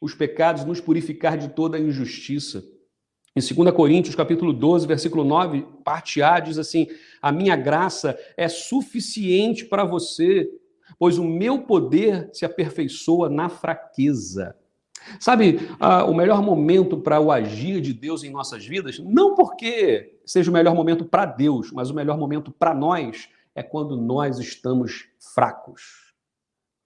os 0.00 0.14
pecados, 0.14 0.64
nos 0.64 0.80
purificar 0.80 1.36
de 1.36 1.48
toda 1.48 1.76
a 1.76 1.80
injustiça. 1.80 2.62
Em 3.34 3.40
2 3.40 3.74
Coríntios, 3.74 4.14
capítulo 4.14 4.52
12, 4.52 4.86
versículo 4.86 5.24
9, 5.24 5.66
parte 5.84 6.22
A, 6.22 6.38
diz 6.38 6.56
assim: 6.56 6.86
A 7.20 7.32
minha 7.32 7.56
graça 7.56 8.16
é 8.36 8.48
suficiente 8.48 9.64
para 9.64 9.84
você, 9.84 10.48
pois 10.98 11.18
o 11.18 11.24
meu 11.24 11.62
poder 11.62 12.30
se 12.32 12.44
aperfeiçoa 12.44 13.28
na 13.28 13.48
fraqueza. 13.48 14.56
Sabe, 15.18 15.60
ah, 15.78 16.04
o 16.04 16.14
melhor 16.14 16.42
momento 16.42 16.98
para 16.98 17.20
o 17.20 17.30
agir 17.30 17.80
de 17.80 17.92
Deus 17.92 18.22
em 18.22 18.30
nossas 18.30 18.66
vidas, 18.66 18.98
não 18.98 19.34
porque 19.34 20.18
seja 20.24 20.50
o 20.50 20.54
melhor 20.54 20.74
momento 20.74 21.04
para 21.04 21.24
Deus, 21.24 21.72
mas 21.72 21.90
o 21.90 21.94
melhor 21.94 22.18
momento 22.18 22.50
para 22.50 22.74
nós 22.74 23.28
é 23.54 23.62
quando 23.62 23.96
nós 23.96 24.38
estamos 24.38 25.06
fracos. 25.34 26.12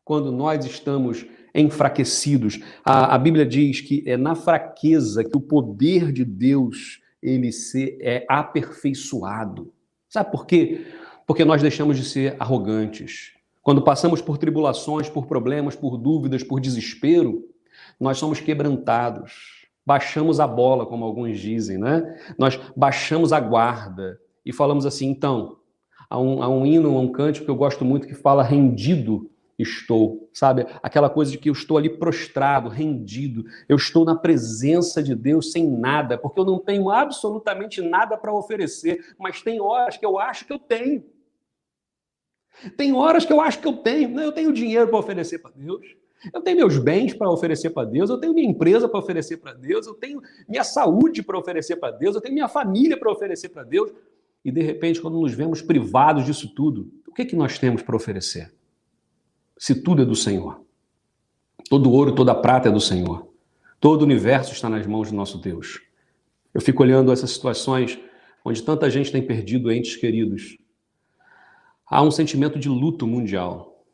Quando 0.04 0.32
nós 0.32 0.64
estamos 0.64 1.24
enfraquecidos. 1.54 2.58
A, 2.84 3.14
a 3.14 3.18
Bíblia 3.18 3.44
diz 3.44 3.80
que 3.80 4.02
é 4.06 4.16
na 4.16 4.34
fraqueza 4.34 5.22
que 5.22 5.36
o 5.36 5.40
poder 5.40 6.12
de 6.12 6.24
Deus 6.24 7.00
ele 7.22 7.52
se 7.52 7.98
é 8.00 8.24
aperfeiçoado. 8.28 9.72
Sabe 10.08 10.30
por 10.30 10.46
quê? 10.46 10.86
Porque 11.26 11.44
nós 11.44 11.62
deixamos 11.62 11.96
de 11.96 12.04
ser 12.04 12.36
arrogantes. 12.38 13.32
Quando 13.62 13.82
passamos 13.82 14.20
por 14.20 14.38
tribulações, 14.38 15.08
por 15.08 15.26
problemas, 15.26 15.76
por 15.76 15.96
dúvidas, 15.96 16.42
por 16.42 16.60
desespero, 16.60 17.44
nós 18.00 18.18
somos 18.18 18.40
quebrantados, 18.40 19.66
baixamos 19.84 20.40
a 20.40 20.46
bola, 20.46 20.86
como 20.86 21.04
alguns 21.04 21.38
dizem, 21.38 21.78
né? 21.78 22.18
Nós 22.38 22.58
baixamos 22.76 23.32
a 23.32 23.40
guarda 23.40 24.18
e 24.44 24.52
falamos 24.52 24.86
assim, 24.86 25.08
então, 25.08 25.58
há 26.08 26.18
um, 26.18 26.42
há 26.42 26.48
um 26.48 26.66
hino, 26.66 26.98
um 26.98 27.10
cântico 27.10 27.46
que 27.46 27.50
eu 27.50 27.56
gosto 27.56 27.84
muito 27.84 28.06
que 28.06 28.14
fala 28.14 28.42
rendido 28.42 29.30
estou, 29.62 30.28
sabe? 30.32 30.66
Aquela 30.82 31.08
coisa 31.08 31.30
de 31.30 31.38
que 31.38 31.48
eu 31.48 31.52
estou 31.52 31.76
ali 31.76 31.88
prostrado, 31.88 32.68
rendido, 32.68 33.44
eu 33.68 33.76
estou 33.76 34.04
na 34.04 34.14
presença 34.14 35.02
de 35.02 35.14
Deus 35.14 35.52
sem 35.52 35.68
nada, 35.68 36.18
porque 36.18 36.40
eu 36.40 36.44
não 36.44 36.58
tenho 36.58 36.90
absolutamente 36.90 37.80
nada 37.80 38.16
para 38.16 38.34
oferecer, 38.34 39.14
mas 39.18 39.42
tem 39.42 39.60
horas 39.60 39.96
que 39.96 40.04
eu 40.04 40.18
acho 40.18 40.44
que 40.44 40.52
eu 40.52 40.58
tenho. 40.58 41.04
Tem 42.76 42.92
horas 42.92 43.24
que 43.24 43.32
eu 43.32 43.40
acho 43.40 43.60
que 43.60 43.66
eu 43.66 43.76
tenho, 43.78 44.18
eu 44.20 44.32
tenho 44.32 44.52
dinheiro 44.52 44.88
para 44.88 44.98
oferecer 44.98 45.38
para 45.38 45.52
Deus. 45.52 45.86
Eu 46.32 46.40
tenho 46.40 46.58
meus 46.58 46.78
bens 46.78 47.14
para 47.14 47.30
oferecer 47.30 47.70
para 47.70 47.88
Deus, 47.88 48.10
eu 48.10 48.18
tenho 48.18 48.34
minha 48.34 48.48
empresa 48.48 48.88
para 48.88 49.00
oferecer 49.00 49.38
para 49.38 49.52
Deus, 49.54 49.86
eu 49.86 49.94
tenho 49.94 50.20
minha 50.48 50.62
saúde 50.62 51.22
para 51.22 51.38
oferecer 51.38 51.76
para 51.76 51.90
Deus, 51.90 52.14
eu 52.14 52.20
tenho 52.20 52.34
minha 52.34 52.48
família 52.48 52.98
para 52.98 53.10
oferecer 53.10 53.48
para 53.48 53.64
Deus. 53.64 53.90
E 54.44 54.50
de 54.50 54.62
repente, 54.62 55.00
quando 55.00 55.18
nos 55.20 55.32
vemos 55.32 55.62
privados 55.62 56.24
disso 56.24 56.52
tudo, 56.54 56.92
o 57.08 57.12
que, 57.12 57.24
que 57.24 57.36
nós 57.36 57.58
temos 57.58 57.82
para 57.82 57.96
oferecer? 57.96 58.52
Se 59.56 59.82
tudo 59.82 60.02
é 60.02 60.04
do 60.04 60.16
Senhor. 60.16 60.60
Todo 61.68 61.90
ouro, 61.90 62.14
toda 62.14 62.34
prata 62.34 62.68
é 62.68 62.72
do 62.72 62.80
Senhor. 62.80 63.28
Todo 63.80 64.02
o 64.02 64.04
universo 64.04 64.52
está 64.52 64.68
nas 64.68 64.86
mãos 64.86 65.10
do 65.10 65.16
nosso 65.16 65.38
Deus. 65.38 65.80
Eu 66.52 66.60
fico 66.60 66.82
olhando 66.82 67.12
essas 67.12 67.30
situações 67.30 67.98
onde 68.44 68.62
tanta 68.62 68.90
gente 68.90 69.10
tem 69.10 69.24
perdido 69.24 69.70
entes 69.70 69.96
queridos. 69.96 70.56
Há 71.86 72.02
um 72.02 72.10
sentimento 72.10 72.58
de 72.58 72.68
luto 72.68 73.06
mundial. 73.06 73.84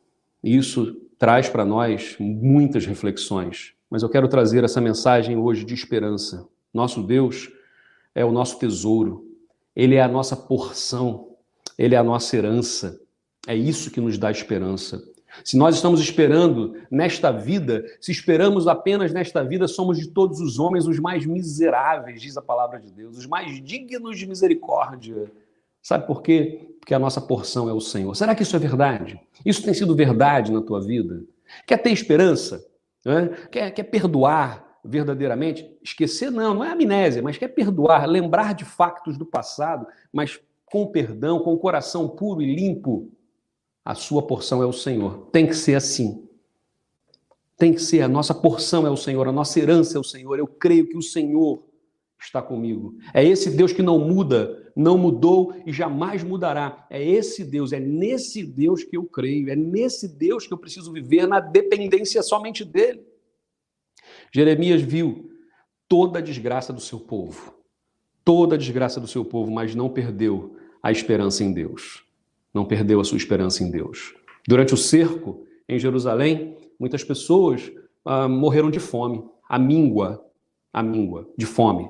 E 0.43 0.55
isso 0.55 1.08
traz 1.19 1.49
para 1.49 1.65
nós 1.65 2.15
muitas 2.17 2.85
reflexões. 2.85 3.73
mas 3.91 4.03
eu 4.03 4.09
quero 4.09 4.27
trazer 4.27 4.63
essa 4.63 4.79
mensagem 4.79 5.35
hoje 5.35 5.65
de 5.65 5.73
esperança. 5.73 6.47
Nosso 6.71 7.01
Deus 7.01 7.51
é 8.13 8.23
o 8.23 8.31
nosso 8.31 8.59
tesouro, 8.59 9.25
ele 9.75 9.95
é 9.95 10.01
a 10.01 10.07
nossa 10.07 10.35
porção, 10.35 11.29
ele 11.77 11.95
é 11.95 11.97
a 11.97 12.03
nossa 12.03 12.37
herança. 12.37 13.01
É 13.47 13.55
isso 13.55 13.89
que 13.89 13.99
nos 13.99 14.17
dá 14.17 14.29
esperança. 14.29 15.03
Se 15.43 15.57
nós 15.57 15.75
estamos 15.75 15.99
esperando 15.99 16.75
nesta 16.89 17.31
vida, 17.31 17.83
se 17.99 18.11
esperamos 18.11 18.67
apenas 18.67 19.11
nesta 19.11 19.43
vida, 19.43 19.67
somos 19.67 19.97
de 19.97 20.07
todos 20.07 20.39
os 20.39 20.59
homens 20.59 20.85
os 20.85 20.99
mais 20.99 21.25
miseráveis, 21.25 22.21
diz 22.21 22.37
a 22.37 22.41
palavra 22.41 22.79
de 22.79 22.91
Deus, 22.91 23.17
os 23.17 23.25
mais 23.25 23.63
dignos 23.63 24.17
de 24.19 24.27
misericórdia. 24.27 25.31
Sabe 25.81 26.05
por 26.05 26.21
quê? 26.21 26.75
Porque 26.79 26.93
a 26.93 26.99
nossa 26.99 27.21
porção 27.21 27.69
é 27.69 27.73
o 27.73 27.79
Senhor. 27.79 28.15
Será 28.15 28.35
que 28.35 28.43
isso 28.43 28.55
é 28.55 28.59
verdade? 28.59 29.19
Isso 29.45 29.63
tem 29.63 29.73
sido 29.73 29.95
verdade 29.95 30.51
na 30.51 30.61
tua 30.61 30.81
vida? 30.81 31.23
Quer 31.65 31.77
ter 31.77 31.91
esperança? 31.91 32.65
Né? 33.05 33.29
Quer, 33.51 33.71
quer 33.71 33.83
perdoar 33.83 34.79
verdadeiramente? 34.83 35.69
Esquecer 35.83 36.31
não, 36.31 36.53
não 36.53 36.63
é 36.63 36.71
amnésia, 36.71 37.21
mas 37.21 37.37
quer 37.37 37.49
perdoar, 37.49 38.05
lembrar 38.07 38.53
de 38.53 38.65
factos 38.65 39.17
do 39.17 39.25
passado, 39.25 39.85
mas 40.11 40.39
com 40.65 40.87
perdão, 40.87 41.39
com 41.39 41.53
o 41.53 41.59
coração 41.59 42.07
puro 42.07 42.41
e 42.41 42.55
limpo. 42.55 43.11
A 43.83 43.95
sua 43.95 44.21
porção 44.21 44.61
é 44.61 44.65
o 44.65 44.73
Senhor. 44.73 45.29
Tem 45.31 45.47
que 45.47 45.55
ser 45.55 45.75
assim. 45.75 46.27
Tem 47.57 47.73
que 47.73 47.81
ser. 47.81 48.01
A 48.01 48.07
nossa 48.07 48.33
porção 48.33 48.85
é 48.85 48.89
o 48.89 48.97
Senhor, 48.97 49.27
a 49.27 49.31
nossa 49.31 49.59
herança 49.59 49.97
é 49.97 49.99
o 49.99 50.03
Senhor. 50.03 50.37
Eu 50.37 50.47
creio 50.47 50.87
que 50.87 50.97
o 50.97 51.01
Senhor 51.01 51.63
está 52.19 52.41
comigo. 52.41 52.95
É 53.13 53.23
esse 53.23 53.49
Deus 53.49 53.73
que 53.73 53.81
não 53.81 53.99
muda, 53.99 54.68
não 54.79 54.97
mudou 54.97 55.53
e 55.65 55.73
jamais 55.73 56.23
mudará. 56.23 56.87
É 56.89 57.03
esse 57.03 57.43
Deus, 57.43 57.73
é 57.73 57.79
nesse 57.79 58.43
Deus 58.43 58.83
que 58.83 58.95
eu 58.95 59.03
creio, 59.03 59.49
é 59.49 59.55
nesse 59.55 60.07
Deus 60.07 60.47
que 60.47 60.53
eu 60.53 60.57
preciso 60.57 60.93
viver 60.93 61.27
na 61.27 61.41
dependência 61.41 62.23
somente 62.23 62.63
dele. 62.63 63.03
Jeremias 64.33 64.81
viu 64.81 65.31
toda 65.87 66.19
a 66.19 66.21
desgraça 66.21 66.71
do 66.71 66.79
seu 66.79 66.97
povo, 66.97 67.53
toda 68.23 68.55
a 68.55 68.57
desgraça 68.57 69.01
do 69.01 69.07
seu 69.07 69.25
povo, 69.25 69.51
mas 69.51 69.75
não 69.75 69.89
perdeu 69.89 70.55
a 70.81 70.91
esperança 70.91 71.43
em 71.43 71.51
Deus. 71.51 72.05
Não 72.53 72.63
perdeu 72.65 73.01
a 73.01 73.03
sua 73.03 73.17
esperança 73.17 73.63
em 73.63 73.69
Deus. 73.69 74.15
Durante 74.47 74.73
o 74.73 74.77
cerco 74.77 75.45
em 75.67 75.77
Jerusalém, 75.77 76.55
muitas 76.79 77.03
pessoas 77.03 77.69
ah, 78.05 78.29
morreram 78.29 78.71
de 78.71 78.79
fome, 78.79 79.23
a 79.47 79.59
míngua, 79.59 80.25
a 80.71 80.81
míngua, 80.81 81.29
de 81.37 81.45
fome. 81.45 81.89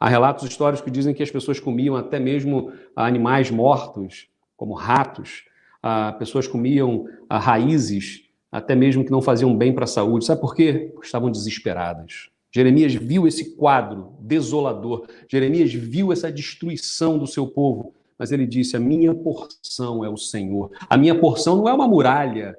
Há 0.00 0.08
relatos 0.08 0.48
históricos 0.48 0.84
que 0.84 0.90
dizem 0.90 1.12
que 1.12 1.22
as 1.22 1.30
pessoas 1.30 1.58
comiam 1.58 1.96
até 1.96 2.20
mesmo 2.20 2.72
animais 2.94 3.50
mortos, 3.50 4.28
como 4.56 4.74
ratos. 4.74 5.44
Ah, 5.82 6.14
pessoas 6.18 6.46
comiam 6.46 7.06
ah, 7.28 7.38
raízes, 7.38 8.24
até 8.50 8.74
mesmo 8.74 9.04
que 9.04 9.10
não 9.10 9.20
faziam 9.20 9.56
bem 9.56 9.72
para 9.72 9.84
a 9.84 9.88
saúde. 9.88 10.24
Sabe 10.24 10.40
por 10.40 10.54
quê? 10.54 10.90
Porque 10.92 11.06
estavam 11.06 11.30
desesperadas. 11.30 12.28
Jeremias 12.50 12.94
viu 12.94 13.26
esse 13.26 13.56
quadro 13.56 14.14
desolador. 14.20 15.06
Jeremias 15.28 15.72
viu 15.72 16.12
essa 16.12 16.30
destruição 16.32 17.18
do 17.18 17.26
seu 17.26 17.46
povo. 17.46 17.94
Mas 18.18 18.32
ele 18.32 18.46
disse: 18.46 18.76
A 18.76 18.80
minha 18.80 19.14
porção 19.14 20.04
é 20.04 20.08
o 20.08 20.16
Senhor. 20.16 20.70
A 20.88 20.96
minha 20.96 21.14
porção 21.18 21.56
não 21.56 21.68
é 21.68 21.72
uma 21.72 21.86
muralha 21.86 22.56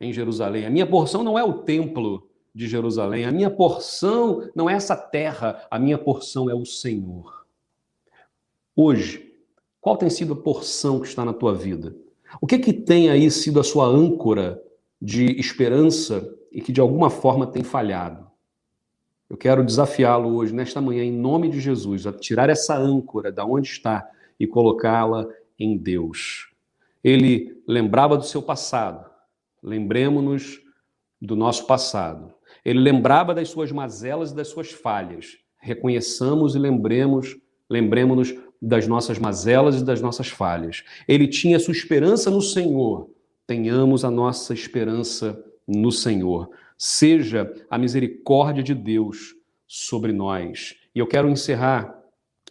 em 0.00 0.12
Jerusalém. 0.12 0.66
A 0.66 0.70
minha 0.70 0.86
porção 0.86 1.22
não 1.22 1.38
é 1.38 1.44
o 1.44 1.54
templo 1.62 2.29
de 2.54 2.66
Jerusalém. 2.66 3.24
A 3.24 3.32
minha 3.32 3.50
porção 3.50 4.50
não 4.54 4.68
é 4.68 4.74
essa 4.74 4.96
terra, 4.96 5.66
a 5.70 5.78
minha 5.78 5.98
porção 5.98 6.50
é 6.50 6.54
o 6.54 6.64
Senhor. 6.64 7.46
Hoje, 8.74 9.34
qual 9.80 9.96
tem 9.96 10.10
sido 10.10 10.34
a 10.34 10.36
porção 10.36 11.00
que 11.00 11.06
está 11.06 11.24
na 11.24 11.32
tua 11.32 11.54
vida? 11.54 11.94
O 12.40 12.46
que 12.46 12.58
que 12.58 12.72
tem 12.72 13.10
aí 13.10 13.30
sido 13.30 13.58
a 13.60 13.64
sua 13.64 13.86
âncora 13.86 14.62
de 15.00 15.38
esperança 15.38 16.36
e 16.52 16.60
que 16.60 16.72
de 16.72 16.80
alguma 16.80 17.10
forma 17.10 17.46
tem 17.46 17.62
falhado? 17.62 18.30
Eu 19.28 19.36
quero 19.36 19.64
desafiá-lo 19.64 20.34
hoje, 20.34 20.52
nesta 20.52 20.80
manhã, 20.80 21.04
em 21.04 21.12
nome 21.12 21.48
de 21.48 21.60
Jesus, 21.60 22.06
a 22.06 22.12
tirar 22.12 22.50
essa 22.50 22.76
âncora 22.76 23.30
da 23.30 23.44
onde 23.44 23.68
está 23.68 24.10
e 24.38 24.46
colocá-la 24.46 25.28
em 25.56 25.76
Deus. 25.76 26.50
Ele 27.02 27.62
lembrava 27.66 28.16
do 28.16 28.24
seu 28.24 28.42
passado. 28.42 29.08
Lembremos-nos 29.62 30.60
do 31.20 31.36
nosso 31.36 31.66
passado. 31.66 32.34
Ele 32.64 32.80
lembrava 32.80 33.34
das 33.34 33.48
suas 33.48 33.72
mazelas 33.72 34.32
e 34.32 34.36
das 34.36 34.48
suas 34.48 34.70
falhas. 34.70 35.38
Reconheçamos 35.58 36.54
e 36.54 36.58
lembremos, 36.58 37.36
lembremos-nos 37.68 38.34
das 38.60 38.86
nossas 38.86 39.18
mazelas 39.18 39.80
e 39.80 39.84
das 39.84 40.00
nossas 40.00 40.28
falhas. 40.28 40.84
Ele 41.08 41.26
tinha 41.26 41.58
sua 41.58 41.72
esperança 41.72 42.30
no 42.30 42.42
Senhor. 42.42 43.10
Tenhamos 43.46 44.04
a 44.04 44.10
nossa 44.10 44.52
esperança 44.52 45.42
no 45.66 45.90
Senhor. 45.90 46.50
Seja 46.76 47.52
a 47.70 47.78
misericórdia 47.78 48.62
de 48.62 48.74
Deus 48.74 49.34
sobre 49.66 50.12
nós. 50.12 50.76
E 50.94 50.98
eu 50.98 51.06
quero 51.06 51.28
encerrar 51.28 51.98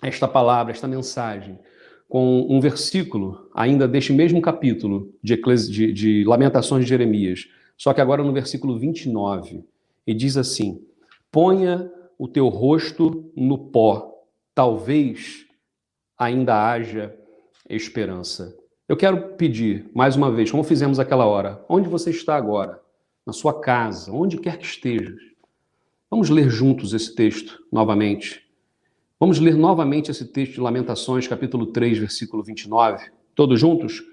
esta 0.01 0.27
palavra, 0.27 0.71
esta 0.71 0.87
mensagem, 0.87 1.59
com 2.07 2.47
um 2.49 2.59
versículo, 2.59 3.49
ainda 3.53 3.87
deste 3.87 4.11
mesmo 4.11 4.41
capítulo 4.41 5.13
de, 5.21 5.35
de, 5.69 5.93
de 5.93 6.23
Lamentações 6.23 6.83
de 6.83 6.89
Jeremias, 6.89 7.47
só 7.77 7.93
que 7.93 8.01
agora 8.01 8.23
no 8.23 8.33
versículo 8.33 8.79
29 8.79 9.63
e 10.09 10.13
diz 10.15 10.37
assim: 10.37 10.83
Ponha 11.31 11.91
o 12.17 12.27
teu 12.27 12.47
rosto 12.47 13.31
no 13.35 13.69
pó, 13.69 14.11
talvez 14.55 15.45
ainda 16.17 16.67
haja 16.67 17.15
esperança. 17.69 18.57
Eu 18.87 18.97
quero 18.97 19.35
pedir, 19.35 19.87
mais 19.93 20.15
uma 20.15 20.31
vez, 20.31 20.49
como 20.49 20.63
fizemos 20.63 20.97
aquela 20.97 21.27
hora, 21.27 21.63
onde 21.69 21.87
você 21.87 22.09
está 22.09 22.35
agora? 22.35 22.81
Na 23.23 23.31
sua 23.31 23.61
casa, 23.61 24.11
onde 24.11 24.39
quer 24.39 24.57
que 24.57 24.65
estejas. 24.65 25.21
Vamos 26.09 26.31
ler 26.31 26.49
juntos 26.49 26.91
esse 26.91 27.13
texto 27.13 27.63
novamente. 27.71 28.43
Vamos 29.19 29.39
ler 29.39 29.55
novamente 29.55 30.09
esse 30.09 30.25
texto 30.25 30.53
de 30.53 30.61
Lamentações, 30.61 31.27
capítulo 31.27 31.67
3, 31.67 31.99
versículo 31.99 32.41
29. 32.41 33.11
Todos 33.35 33.59
juntos? 33.59 34.03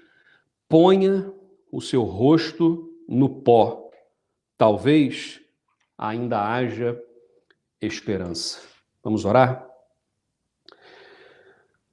Ponha 0.69 1.33
o 1.71 1.81
seu 1.81 2.03
rosto 2.03 2.93
no 3.09 3.41
pó. 3.41 3.89
Talvez 4.59 5.41
ainda 5.97 6.41
haja 6.41 7.01
esperança. 7.81 8.61
Vamos 9.03 9.25
orar? 9.25 9.67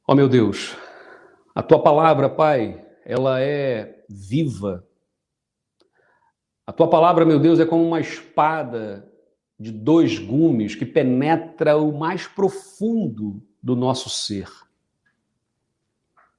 Ó 0.07 0.13
oh, 0.13 0.15
meu 0.15 0.29
Deus, 0.29 0.77
a 1.55 1.63
tua 1.63 1.83
palavra, 1.83 2.29
Pai, 2.29 2.85
ela 3.05 3.41
é 3.41 4.05
viva. 4.09 4.87
A 6.67 6.73
tua 6.73 6.89
palavra, 6.89 7.25
meu 7.25 7.39
Deus, 7.39 7.59
é 7.61 7.65
como 7.65 7.87
uma 7.87 8.01
espada 8.01 9.11
de 9.59 9.71
dois 9.71 10.19
gumes 10.19 10.75
que 10.75 10.85
penetra 10.85 11.77
o 11.77 11.97
mais 11.97 12.27
profundo 12.27 13.43
do 13.63 13.77
nosso 13.77 14.11
ser. 14.11 14.49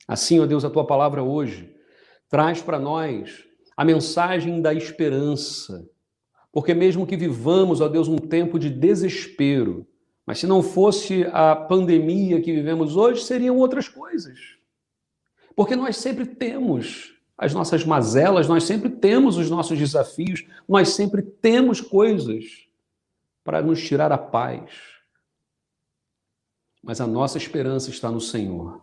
Assim, 0.08 0.40
ó 0.40 0.46
Deus, 0.46 0.64
a 0.64 0.70
tua 0.70 0.86
palavra 0.86 1.24
hoje 1.24 1.76
traz 2.30 2.62
para 2.62 2.80
nós 2.80 3.44
a 3.76 3.84
mensagem 3.84 4.62
da 4.62 4.74
esperança, 4.74 5.90
porque 6.56 6.74
mesmo 6.74 7.06
que 7.06 7.18
vivamos, 7.18 7.82
ó 7.82 7.90
Deus, 7.90 8.08
um 8.08 8.18
tempo 8.18 8.58
de 8.58 8.70
desespero, 8.70 9.86
mas 10.26 10.40
se 10.40 10.48
não 10.48 10.64
fosse 10.64 11.26
a 11.34 11.54
pandemia 11.54 12.42
que 12.42 12.54
vivemos 12.54 12.96
hoje, 12.96 13.26
seriam 13.26 13.58
outras 13.58 13.90
coisas. 13.90 14.40
Porque 15.54 15.76
nós 15.76 15.98
sempre 15.98 16.26
temos 16.26 17.14
as 17.38 17.54
nossas 17.54 17.84
mazelas, 17.84 18.48
nós 18.48 18.64
sempre 18.64 18.90
temos 18.90 19.36
os 19.36 19.50
nossos 19.50 19.78
desafios, 19.78 20.48
nós 20.66 20.92
sempre 20.92 21.22
temos 21.22 21.82
coisas 21.82 22.70
para 23.44 23.62
nos 23.62 23.86
tirar 23.86 24.14
a 24.14 24.18
paz. 24.18 24.72
Mas 26.82 27.02
a 27.02 27.06
nossa 27.06 27.38
esperança 27.38 27.90
está 27.90 28.10
no 28.10 28.22
Senhor. 28.22 28.82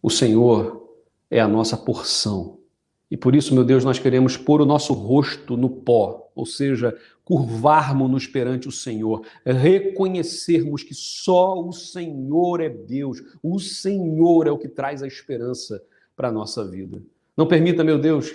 O 0.00 0.08
Senhor 0.08 0.88
é 1.28 1.40
a 1.40 1.48
nossa 1.48 1.76
porção. 1.76 2.60
E 3.10 3.16
por 3.16 3.36
isso, 3.36 3.54
meu 3.54 3.62
Deus, 3.62 3.84
nós 3.84 3.98
queremos 3.98 4.36
pôr 4.36 4.60
o 4.60 4.66
nosso 4.66 4.92
rosto 4.92 5.56
no 5.56 5.70
pó, 5.70 6.28
ou 6.34 6.44
seja, 6.44 6.96
curvarmos-nos 7.24 8.26
perante 8.26 8.66
o 8.66 8.72
Senhor, 8.72 9.24
reconhecermos 9.44 10.82
que 10.82 10.94
só 10.94 11.60
o 11.60 11.72
Senhor 11.72 12.60
é 12.60 12.68
Deus, 12.68 13.22
o 13.42 13.60
Senhor 13.60 14.48
é 14.48 14.50
o 14.50 14.58
que 14.58 14.68
traz 14.68 15.04
a 15.04 15.06
esperança 15.06 15.82
para 16.16 16.28
a 16.28 16.32
nossa 16.32 16.68
vida. 16.68 17.00
Não 17.36 17.46
permita, 17.46 17.84
meu 17.84 17.98
Deus, 17.98 18.34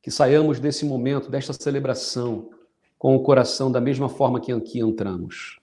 que 0.00 0.10
saiamos 0.10 0.58
desse 0.58 0.86
momento, 0.86 1.30
desta 1.30 1.52
celebração, 1.52 2.48
com 2.98 3.14
o 3.14 3.22
coração 3.22 3.70
da 3.70 3.80
mesma 3.80 4.08
forma 4.08 4.40
que 4.40 4.52
aqui 4.52 4.80
entramos. 4.80 5.60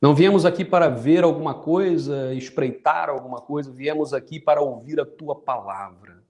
Não 0.00 0.14
viemos 0.14 0.44
aqui 0.44 0.64
para 0.64 0.88
ver 0.88 1.24
alguma 1.24 1.54
coisa, 1.54 2.32
espreitar 2.34 3.08
alguma 3.08 3.40
coisa, 3.40 3.72
viemos 3.72 4.12
aqui 4.12 4.38
para 4.38 4.60
ouvir 4.60 5.00
a 5.00 5.06
tua 5.06 5.34
palavra 5.34 6.23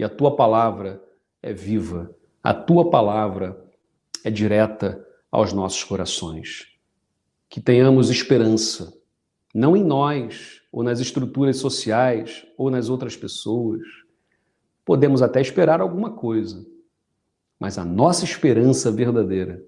e 0.00 0.02
a 0.02 0.08
tua 0.08 0.34
palavra 0.34 1.04
é 1.42 1.52
viva, 1.52 2.16
a 2.42 2.54
tua 2.54 2.88
palavra 2.88 3.62
é 4.24 4.30
direta 4.30 5.06
aos 5.30 5.52
nossos 5.52 5.84
corações. 5.84 6.68
Que 7.50 7.60
tenhamos 7.60 8.08
esperança, 8.08 8.96
não 9.54 9.76
em 9.76 9.84
nós, 9.84 10.62
ou 10.72 10.82
nas 10.82 11.00
estruturas 11.00 11.58
sociais, 11.58 12.46
ou 12.56 12.70
nas 12.70 12.88
outras 12.88 13.14
pessoas. 13.14 13.82
Podemos 14.86 15.20
até 15.20 15.38
esperar 15.38 15.82
alguma 15.82 16.12
coisa, 16.12 16.66
mas 17.58 17.76
a 17.76 17.84
nossa 17.84 18.24
esperança 18.24 18.90
verdadeira 18.90 19.62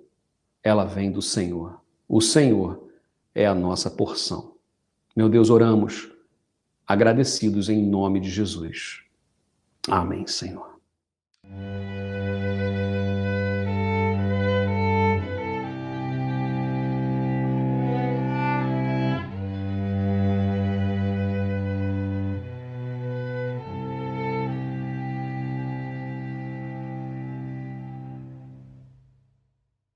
ela 0.62 0.86
vem 0.86 1.12
do 1.12 1.20
Senhor. 1.20 1.78
O 2.08 2.22
Senhor 2.22 2.88
é 3.34 3.44
a 3.46 3.54
nossa 3.54 3.90
porção. 3.90 4.54
Meu 5.14 5.28
Deus, 5.28 5.50
oramos 5.50 6.10
agradecidos 6.86 7.68
em 7.68 7.84
nome 7.84 8.18
de 8.18 8.30
Jesus. 8.30 9.02
Amém, 9.90 10.26
Senhor. 10.26 10.80